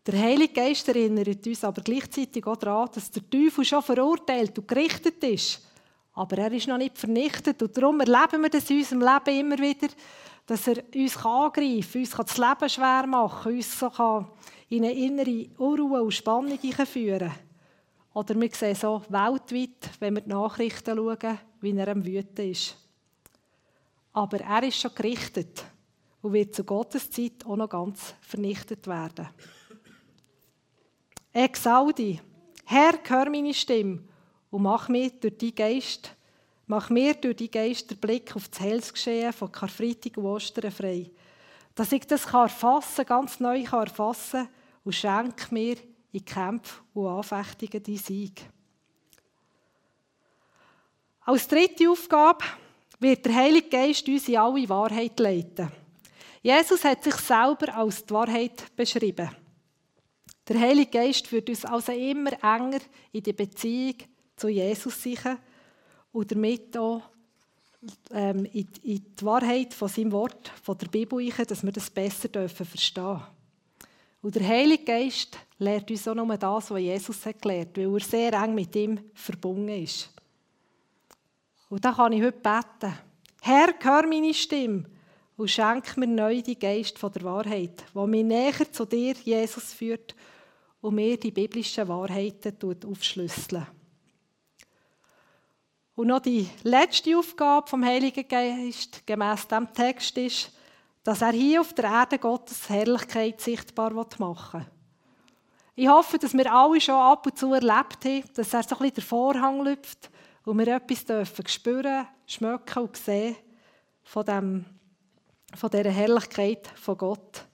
Der 0.06 0.18
Heilige 0.18 0.54
Geist 0.54 0.88
erinnert 0.88 1.46
uns 1.46 1.64
aber 1.64 1.82
gleichzeitig 1.82 2.46
auch 2.46 2.56
daran, 2.56 2.88
dass 2.94 3.10
der 3.10 3.28
Teufel 3.28 3.64
schon 3.64 3.82
verurteilt 3.82 4.58
und 4.58 4.66
gerichtet 4.66 5.22
ist. 5.22 5.67
Aber 6.18 6.36
er 6.36 6.50
ist 6.50 6.66
noch 6.66 6.78
nicht 6.78 6.98
vernichtet 6.98 7.62
und 7.62 7.76
darum 7.76 8.00
erleben 8.00 8.42
wir 8.42 8.50
das 8.50 8.68
in 8.68 8.78
unserem 8.78 9.02
Leben 9.02 9.38
immer 9.38 9.58
wieder, 9.58 9.86
dass 10.46 10.66
er 10.66 10.82
uns 10.92 11.16
angreifen 11.16 11.92
kann, 11.92 12.00
uns 12.00 12.10
das 12.10 12.38
Leben 12.38 12.68
schwer 12.68 13.06
machen 13.06 13.42
kann, 13.44 13.54
uns 13.54 13.78
so 13.78 14.26
in 14.68 14.82
eine 14.82 14.94
innere 14.94 15.48
Unruhe 15.58 16.02
und 16.02 16.10
Spannung 16.10 16.58
führen 16.58 17.30
Oder 18.14 18.34
wir 18.34 18.50
sehen 18.50 18.74
so 18.74 19.00
weltweit, 19.08 19.90
wenn 20.00 20.16
wir 20.16 20.22
die 20.22 20.30
Nachrichten 20.30 20.96
schauen, 20.96 21.38
wie 21.60 21.78
er 21.78 21.86
am 21.88 22.04
Wüten 22.04 22.50
ist. 22.50 22.76
Aber 24.12 24.40
er 24.40 24.64
ist 24.64 24.80
schon 24.80 24.96
gerichtet 24.96 25.64
und 26.20 26.32
wird 26.32 26.52
zu 26.52 26.64
Gottes 26.64 27.12
Zeit 27.12 27.46
auch 27.46 27.54
noch 27.54 27.68
ganz 27.68 28.16
vernichtet 28.22 28.88
werden. 28.88 29.28
Exaudi, 31.32 32.20
Herr, 32.64 32.94
hör 33.04 33.30
meine 33.30 33.54
Stimme 33.54 34.07
und 34.50 34.62
mach 34.62 34.88
mir 34.88 35.10
durch 35.10 35.38
die 35.38 35.54
Geist, 35.54 36.14
mach 36.66 36.90
mir 36.90 37.14
durch 37.14 37.36
die 37.36 37.50
Geist 37.50 37.90
den 37.90 37.98
Blick 37.98 38.34
auf 38.34 38.48
das 38.48 38.60
Heilsgeschehen 38.60 39.32
von 39.32 39.52
Karfreitag 39.52 40.16
und 40.16 40.26
Ostern 40.26 40.70
frei. 40.70 41.10
Dass 41.74 41.92
ich 41.92 42.06
das 42.06 42.24
erfassen 42.24 43.06
kann, 43.06 43.22
ganz 43.22 43.40
neu 43.40 43.62
erfassen 43.62 44.44
kann 44.44 44.48
und 44.84 44.94
schenk 44.94 45.52
mir 45.52 45.76
in 46.12 46.24
Kämpfen 46.24 46.82
und 46.94 47.08
Anfechtungen 47.08 47.82
die 47.82 47.98
Sieg. 47.98 48.42
Als 51.20 51.46
dritte 51.46 51.90
Aufgabe 51.90 52.44
wird 52.98 53.26
der 53.26 53.34
Heilige 53.34 53.68
Geist 53.68 54.08
uns 54.08 54.28
in 54.28 54.38
alle 54.38 54.68
Wahrheit 54.68 55.18
leiten. 55.20 55.70
Jesus 56.42 56.84
hat 56.84 57.04
sich 57.04 57.16
selber 57.16 57.76
als 57.76 58.04
die 58.04 58.14
Wahrheit 58.14 58.74
beschrieben. 58.74 59.28
Der 60.48 60.58
Heilige 60.58 60.90
Geist 60.90 61.26
führt 61.26 61.50
uns 61.50 61.64
also 61.66 61.92
immer 61.92 62.32
enger 62.42 62.80
in 63.12 63.22
die 63.22 63.34
Beziehung 63.34 63.96
zu 64.38 64.48
Jesus 64.48 65.02
sicher 65.02 65.38
und 66.12 66.30
damit 66.30 66.76
auch 66.76 67.02
ähm, 68.12 68.44
in, 68.46 68.68
die 68.82 69.24
Wahrheit 69.24 69.74
von 69.74 69.88
seinem 69.88 70.12
Wort, 70.12 70.50
von 70.62 70.76
der 70.78 70.88
Bibel, 70.88 71.18
rein, 71.18 71.46
dass 71.46 71.62
wir 71.62 71.72
das 71.72 71.90
besser 71.90 72.28
dürfen 72.28 72.66
verstehen 72.66 73.20
Und 74.20 74.34
der 74.34 74.46
Heilige 74.46 74.84
Geist 74.84 75.38
lehrt 75.58 75.90
uns 75.90 76.08
auch 76.08 76.14
nur 76.14 76.36
das, 76.36 76.70
was 76.70 76.80
Jesus 76.80 77.24
hat 77.26 77.40
gelehrt, 77.40 77.76
weil 77.76 77.94
er 77.94 78.00
sehr 78.00 78.32
eng 78.32 78.54
mit 78.54 78.74
ihm 78.74 78.98
verbunden 79.14 79.68
ist. 79.68 80.10
Und 81.68 81.84
da 81.84 81.92
kann 81.92 82.12
ich 82.12 82.22
heute 82.22 82.38
beten. 82.38 82.98
Herr, 83.42 83.74
hör 83.80 84.06
meine 84.06 84.34
Stimme 84.34 84.84
und 85.36 85.50
schenk 85.50 85.96
mir 85.96 86.06
neu 86.06 86.42
die 86.42 86.58
Geist 86.58 86.98
von 86.98 87.12
der 87.12 87.22
Wahrheit, 87.22 87.84
wo 87.94 88.06
mich 88.06 88.24
näher 88.24 88.72
zu 88.72 88.84
dir, 88.84 89.14
Jesus, 89.24 89.72
führt 89.72 90.14
und 90.80 90.96
mir 90.96 91.16
die 91.16 91.30
biblischen 91.30 91.86
Wahrheiten 91.86 92.56
aufschlüsseln. 92.84 93.66
Und 95.98 96.06
noch 96.06 96.20
die 96.20 96.48
letzte 96.62 97.18
Aufgabe 97.18 97.66
vom 97.66 97.84
Heiligen 97.84 98.28
Geist 98.28 99.04
gemäß 99.04 99.48
dem 99.48 99.72
Text 99.72 100.16
ist, 100.16 100.52
dass 101.02 101.22
er 101.22 101.32
hier 101.32 101.60
auf 101.60 101.72
der 101.72 101.86
Erde 101.86 102.20
Gottes 102.20 102.68
Herrlichkeit 102.68 103.40
sichtbar 103.40 103.92
machen 103.92 104.60
will. 104.60 104.66
Ich 105.74 105.88
hoffe, 105.88 106.16
dass 106.16 106.34
wir 106.34 106.52
alle 106.52 106.80
schon 106.80 106.94
ab 106.94 107.26
und 107.26 107.36
zu 107.36 107.52
erlebt 107.52 108.04
haben, 108.04 108.22
dass 108.32 108.54
er 108.54 108.62
so 108.62 108.76
ein 108.76 108.78
bisschen 108.78 108.94
der 108.94 109.02
Vorhang 109.02 109.64
lüpft 109.64 110.08
und 110.44 110.58
wir 110.58 110.68
etwas 110.68 111.04
dürfen 111.04 111.48
spüren, 111.48 112.06
schmecken 112.28 112.84
und 112.84 112.96
sehen 112.96 113.34
von, 114.04 114.24
dem, 114.24 114.66
von 115.56 115.68
dieser 115.68 115.90
Herrlichkeit 115.90 116.68
von 116.76 116.96
Gott 116.96 117.44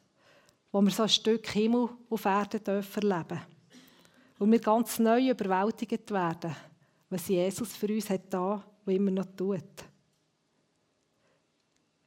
wo 0.70 0.82
wir 0.82 0.90
so 0.90 1.04
ein 1.04 1.08
Stück 1.08 1.48
Himmel 1.48 1.88
auf 2.10 2.24
Erden 2.26 2.62
dürfen 2.62 3.24
Und 4.38 4.52
wir 4.52 4.60
ganz 4.60 4.98
neu 4.98 5.30
überwältigt 5.30 6.10
werden, 6.10 6.54
was 7.14 7.28
Jesus 7.28 7.76
für 7.76 7.86
uns 7.86 8.10
hat 8.10 8.22
da 8.28 8.60
und 8.84 8.92
immer 8.92 9.12
noch 9.12 9.26
tut. 9.36 9.62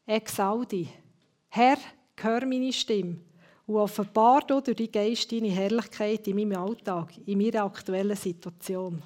Exaudi, 0.06 0.90
Herr, 1.48 1.78
hör 2.18 2.46
meine 2.46 2.74
Stimme 2.74 3.18
und 3.66 3.78
offenbar 3.78 4.42
du 4.42 4.60
durch 4.60 4.76
die 4.76 4.92
Geist 4.92 5.32
deine 5.32 5.48
Herrlichkeit 5.48 6.28
in 6.28 6.36
meinem 6.36 6.62
Alltag, 6.62 7.14
in 7.26 7.38
meiner 7.38 7.64
aktuellen 7.64 8.18
Situation. 8.18 9.02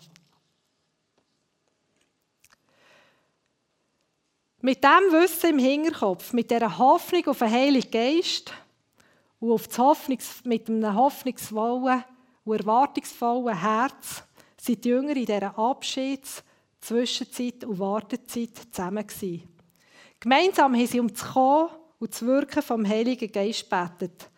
Mit 4.61 4.83
dem 4.83 5.11
Wissen 5.11 5.51
im 5.51 5.59
Hinterkopf, 5.59 6.33
mit 6.33 6.49
dieser 6.49 6.79
Hoffnung 6.79 7.27
auf 7.27 7.39
den 7.39 7.51
Heiligen 7.51 7.91
Geist 7.91 8.51
und 9.39 9.51
auf 9.51 9.67
das 9.67 10.07
mit 10.45 10.67
einem 10.67 10.95
hoffnungsvollen 10.95 12.03
und 12.43 12.59
erwartungsvollen 12.59 13.59
Herz 13.59 14.23
sind 14.61 14.85
die 14.85 14.89
Jünger 14.89 15.15
in 15.15 15.25
dieser 15.25 15.57
Abschieds-, 15.57 16.43
Zwischenzeit 16.79 17.63
und 17.63 17.79
Wartezeit 17.79 18.57
zusammen 18.71 19.05
gewesen. 19.05 19.49
Gemeinsam 20.19 20.75
haben 20.75 20.87
sie 20.87 20.99
um 20.99 21.07
das 21.07 21.23
Kommen 21.23 21.69
und 21.99 22.11
das 22.11 22.21
Wirken 22.21 22.61
vom 22.61 22.87
Heiligen 22.87 23.31
Geist 23.31 23.67
gebetet. 23.69 24.29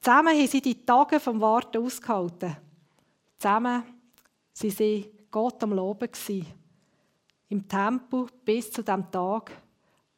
Zusammen 0.00 0.36
haben 0.36 0.46
sie 0.46 0.60
die 0.60 0.84
Tage 0.84 1.18
vom 1.18 1.40
Warten 1.40 1.82
ausgehalten. 1.82 2.56
Zusammen 3.38 3.82
waren 3.82 4.70
sie 4.70 5.10
Gott 5.30 5.62
am 5.62 5.72
Loben. 5.72 6.10
Im 7.48 7.66
Tempel 7.66 8.26
bis 8.44 8.70
zu 8.70 8.82
dem 8.82 9.10
Tag, 9.10 9.50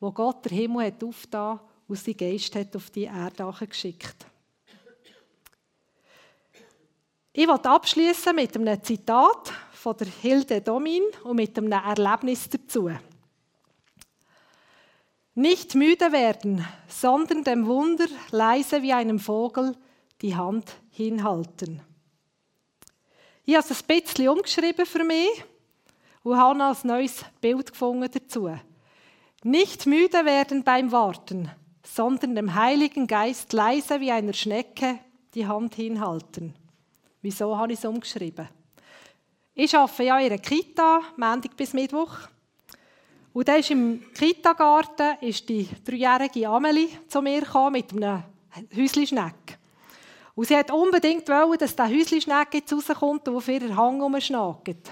wo 0.01 0.11
Gott 0.11 0.45
der 0.45 0.53
Himmel 0.53 0.87
hat 0.87 1.03
aufgetan 1.05 1.61
und 1.87 1.99
sein 1.99 2.17
Geist 2.17 2.55
hat 2.57 2.75
auf 2.75 2.91
die 2.91 3.05
Erde 3.05 3.53
geschickt. 3.61 4.27
Ich 7.35 7.49
will 7.49 7.55
abschließen 7.55 8.35
mit 8.35 8.55
einem 8.57 8.83
Zitat 8.83 9.53
von 9.73 9.97
der 9.97 10.07
Hilde 10.07 10.61
Domin 10.61 11.03
und 11.25 11.37
mit 11.37 11.57
einem 11.57 11.73
Erlebnis 11.73 12.47
dazu. 12.51 12.91
Nicht 15.35 15.75
müde 15.75 16.13
werden, 16.13 16.67
sondern 16.89 17.43
dem 17.43 17.67
Wunder 17.67 18.05
leise 18.33 18.83
wie 18.83 18.93
einem 18.93 19.19
Vogel 19.19 19.75
die 20.21 20.37
Hand 20.37 20.77
hinhalten. 20.91 21.81
Ich 23.47 23.57
habe 23.57 23.67
es 23.67 23.83
ein 23.83 23.87
bisschen 23.87 24.29
umgeschrieben 24.29 24.85
für 24.85 25.03
mich 25.03 25.43
und 26.25 26.37
habe 26.37 26.63
ein 26.63 26.77
neues 26.85 27.25
Bild 27.41 27.73
gefunden 27.73 28.11
dazu. 28.13 28.55
Nicht 29.43 29.87
müde 29.87 30.27
werden 30.27 30.65
beim 30.65 30.93
Warten, 30.93 31.51
sondern 31.83 32.35
dem 32.35 32.55
Heiligen 32.55 33.07
Geist 33.07 33.55
leise 33.55 34.01
wie 34.01 34.13
einer 34.13 34.35
Schnecke 34.35 34.99
die 35.35 35.47
Hand 35.47 35.77
hinhalten. 35.77 36.55
Wieso 37.23 37.57
habe 37.57 37.73
ich 37.73 37.79
es 37.79 37.85
umgeschrieben? 37.85 38.49
Ich 39.55 39.77
arbeite 39.77 40.03
ja 40.03 40.19
in 40.19 40.27
einer 40.27 40.39
Kita, 40.39 41.01
Montag 41.17 41.57
bis 41.57 41.73
Mittwoch. 41.73 42.17
Und 43.33 43.47
dann 43.47 43.61
ist 43.61 43.71
im 43.71 44.03
Kita-Garten 44.13 45.19
ist 45.21 45.49
die 45.49 45.69
dreijährige 45.85 46.49
Amelie 46.49 46.89
zu 47.07 47.23
mir 47.23 47.43
gekommen 47.43 47.75
mit 47.75 47.93
einem 47.93 48.25
Häuslischneck. 48.77 49.57
Und 50.35 50.49
sie 50.49 50.55
wollte 50.55 50.75
unbedingt 50.75 51.29
wollen, 51.29 51.59
dass 51.59 51.77
der 51.77 51.89
Häuslischneck 51.89 52.55
jetzt 52.55 52.73
rauskommt 52.73 53.29
und 53.29 53.37
auf 53.37 53.47
ihren 53.47 53.77
Hang 53.77 54.03
rumschnackt. 54.03 54.91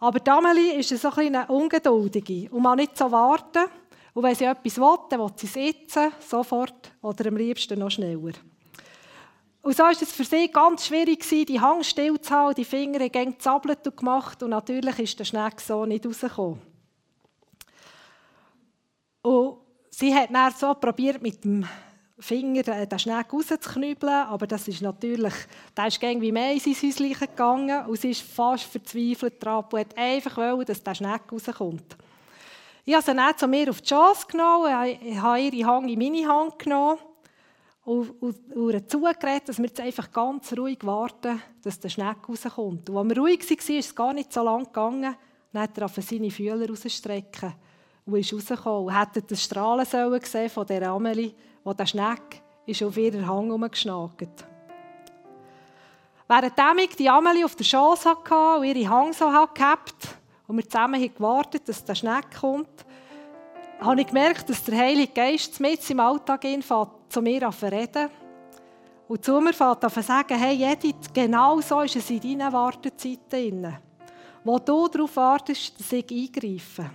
Aber 0.00 0.18
die 0.18 0.30
Amelie 0.30 0.80
ist 0.80 0.88
so 0.88 1.10
ein 1.10 1.36
eine 1.36 1.46
ungeduldige 1.46 2.50
und 2.50 2.62
man 2.62 2.76
nicht 2.76 2.98
so 2.98 3.08
warten. 3.12 3.70
Und 4.14 4.24
wenn 4.24 4.34
sie 4.34 4.46
etwas 4.46 4.78
will, 4.78 4.98
dann 5.08 5.20
will 5.20 5.30
sie 5.36 5.46
es 5.46 5.54
jetzt, 5.54 6.28
sofort 6.28 6.92
oder 7.02 7.28
am 7.28 7.36
liebsten 7.36 7.78
noch 7.78 7.90
schneller. 7.90 8.32
Und 9.62 9.76
so 9.76 9.84
war 9.84 9.92
es 9.92 10.12
für 10.12 10.24
sie 10.24 10.48
ganz 10.48 10.86
schwierig, 10.86 11.26
die 11.28 11.60
Hang 11.60 11.84
still 11.84 12.20
zu 12.20 12.34
halten, 12.34 12.56
die 12.56 12.64
Finger 12.64 12.98
haben 12.98 13.30
gezappelt 13.30 13.86
und 13.86 13.96
gemacht. 13.96 14.42
Und 14.42 14.50
natürlich 14.50 14.98
ist 14.98 15.18
der 15.20 15.24
Schneck 15.24 15.60
so 15.60 15.86
nicht 15.86 16.04
rausgekommen. 16.04 16.60
Und 19.22 19.58
sie 19.90 20.12
hat 20.12 20.34
dann 20.34 20.52
so 20.52 20.74
probiert, 20.74 21.22
mit 21.22 21.44
dem 21.44 21.64
Finger 22.18 22.62
den 22.64 22.98
Schneck 22.98 23.32
rauszuknüppeln, 23.32 24.26
aber 24.26 24.48
das 24.48 24.66
ist 24.66 24.82
natürlich, 24.82 25.34
da 25.76 25.86
ist 25.86 26.02
irgendwie 26.02 26.32
mehr 26.32 26.52
in 26.52 26.58
sein 26.58 26.74
Häuschen 26.74 27.12
gegangen. 27.12 27.86
Und 27.86 28.00
sie 28.00 28.10
ist 28.10 28.22
fast 28.22 28.64
verzweifelt 28.64 29.42
dran 29.42 29.64
und 29.70 29.78
hat 29.78 29.96
einfach 29.96 30.36
wollen, 30.38 30.66
dass 30.66 30.82
der 30.82 30.96
Schneck 30.96 31.22
rauskommt. 31.30 31.96
Ich 32.84 32.94
habe 32.94 33.04
sie 33.04 33.14
dann 33.14 33.38
zu 33.38 33.46
mir 33.46 33.70
auf 33.70 33.80
die 33.80 33.88
Chance 33.88 34.26
genommen, 34.28 34.98
ich 35.00 35.18
habe 35.18 35.40
ihre 35.40 35.66
Hang 35.68 35.88
in 35.88 35.98
meine 36.00 36.26
Hand 36.26 36.58
genommen 36.58 36.98
und, 37.84 38.90
zugeredet, 38.90 39.48
dass 39.48 39.58
wir 39.58 39.66
jetzt 39.66 39.80
einfach 39.80 40.10
ganz 40.12 40.56
ruhig 40.56 40.78
warten, 40.82 41.42
dass 41.62 41.80
der 41.80 41.88
Schneck 41.88 42.28
rauskommt. 42.28 42.88
Und 42.88 42.96
als 42.96 43.08
wir 43.08 43.18
ruhig 43.18 43.40
waren, 43.40 43.78
ist 43.78 43.86
es 43.86 43.94
gar 43.94 44.12
nicht 44.12 44.32
so 44.32 44.42
lang 44.42 44.64
gegangen, 44.64 45.16
dann 45.52 45.62
hat 45.62 45.76
er 45.78 45.86
auf 45.86 45.96
seine 45.96 46.30
Fühler 46.30 46.68
rausstrecken 46.68 47.54
und 48.06 48.16
ist 48.16 48.32
rausgekommen. 48.32 48.86
Und 48.86 48.98
hätte 48.98 49.22
das 49.22 49.42
Strahlen 49.42 49.84
sollen 49.84 50.20
gesehen 50.20 50.50
von 50.50 50.66
der 50.66 50.90
Amelie, 50.90 51.32
wo 51.64 51.72
der 51.72 51.86
Schneck 51.86 52.42
ist 52.66 52.82
auf 52.82 52.96
ihren 52.96 53.26
Hang 53.26 53.46
herumgeschnagt. 53.46 54.46
Während 56.28 56.80
ich 56.80 56.96
die 56.96 57.10
Amelie 57.10 57.44
auf 57.44 57.56
der 57.56 57.66
Chance 57.66 58.08
hatte 58.08 58.60
und 58.60 58.64
ihre 58.64 58.88
Hang 58.88 59.12
so 59.12 59.26
gehabt 59.26 60.16
und 60.46 60.56
wir 60.56 60.64
zusammen 60.64 61.14
gewartet 61.14 61.68
dass 61.68 61.84
der 61.84 61.94
Schneck 61.94 62.38
kommt, 62.40 62.86
habe 63.80 64.00
ich 64.00 64.06
gemerkt, 64.06 64.48
dass 64.48 64.62
der 64.64 64.78
Heilige 64.78 65.12
Geist 65.12 65.58
mit 65.60 65.90
im 65.90 66.00
Alltag 66.00 66.44
zu 67.12 67.22
mir 67.22 67.48
reden 67.62 68.10
und 69.08 69.24
zu 69.24 69.40
mir 69.40 69.60
an 69.60 70.02
sagen, 70.02 70.38
hey 70.38 70.62
Edith, 70.64 71.12
genau 71.12 71.60
so 71.60 71.80
ist 71.82 71.96
es 71.96 72.10
in 72.10 72.20
deinen 72.20 72.52
Wartezeiten. 72.52 73.76
Wo 74.44 74.58
du 74.58 74.88
darauf 74.88 75.16
wartest, 75.16 75.78
dass 75.78 75.92
ich 75.92 76.10
eingreife 76.10 76.90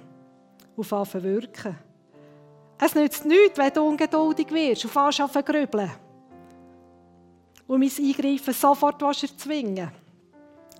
und 0.75 0.91
anfange 0.91 1.23
wirken. 1.23 1.77
Es 2.79 2.93
nützt 2.93 3.25
nichts, 3.25 3.57
wenn 3.57 3.73
du 3.73 3.81
ungeduldig 3.83 4.51
wirst 4.51 4.85
und 4.85 4.91
fährst 4.91 5.21
an 5.21 5.45
grübeln. 5.45 5.91
Und 7.67 7.79
mein 7.79 7.91
Eingreifen 8.05 8.53
sofort 8.53 9.01
erzwingen 9.01 9.91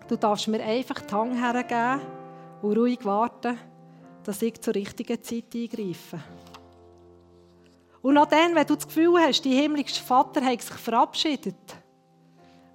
Du 0.08 0.15
darfst 0.15 0.47
mir 0.47 0.63
einfach 0.63 1.02
die 1.02 1.13
Hand 1.13 1.36
hergeben 1.36 2.02
und 2.62 2.78
ruhig 2.78 3.04
warten, 3.04 3.58
dass 4.23 4.41
ich 4.41 4.62
zur 4.62 4.73
richtigen 4.73 5.21
Zeit 5.21 5.54
eingreife. 5.54 6.19
Und 8.08 8.17
auch 8.17 8.26
dann, 8.26 8.56
wenn 8.56 8.65
du 8.65 8.76
das 8.76 8.88
Gefühl 8.88 9.20
hast, 9.20 9.43
dein 9.43 9.52
himmlischer 9.52 10.02
Vater 10.02 10.39
hat 10.39 10.62
sich 10.62 10.78
verabschiedet, 10.78 11.76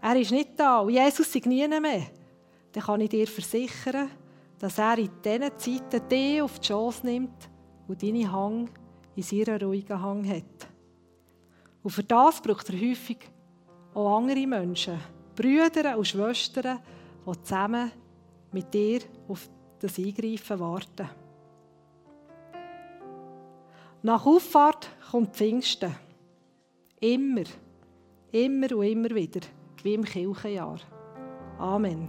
er 0.03 0.17
ist 0.17 0.31
nicht 0.31 0.61
da 0.61 0.81
und 0.81 0.91
Jesus 0.91 1.35
ist 1.35 1.47
nie 1.47 1.67
mehr, 1.67 2.03
dann 2.71 2.83
kann 2.83 3.01
ich 3.01 3.09
dir 3.09 3.27
versichern, 3.27 4.11
dass 4.59 4.77
er 4.77 4.99
in 4.99 5.09
diesen 5.25 5.57
Zeiten 5.57 6.07
dich 6.07 6.43
auf 6.43 6.59
die 6.59 6.69
Chance 6.69 7.07
nimmt 7.07 7.49
und 7.89 8.03
deine 8.03 8.31
Hang 8.31 8.69
in 9.17 9.23
seiner 9.23 9.59
ruhigen 9.59 10.03
Hang 10.03 10.29
hat. 10.29 10.69
Und 11.83 11.91
für 11.93 12.05
das 12.05 12.43
braucht 12.43 12.69
er 12.69 12.79
häufig 12.79 13.21
auch 13.95 14.19
andere 14.19 14.47
Menschen, 14.47 15.01
Brüder 15.35 15.97
und 15.97 16.09
Schwestern, 16.09 16.79
die 17.27 17.43
zusammen 17.43 17.91
mit 18.53 18.75
dir 18.75 19.01
auf 19.29 19.49
das 19.81 19.99
Eingreifen 19.99 20.61
warten. 20.61 21.22
Nach 24.05 24.27
Auffahrt 24.27 24.91
kommt 25.11 25.37
Pfingsten. 25.37 25.95
Immer, 27.01 27.45
immer 28.33 28.77
und 28.77 28.85
immer 28.85 29.11
wieder, 29.11 29.41
wie 29.85 29.95
im 29.95 30.05
Kirchenjahr. 30.05 30.81
Amen. 31.59 32.09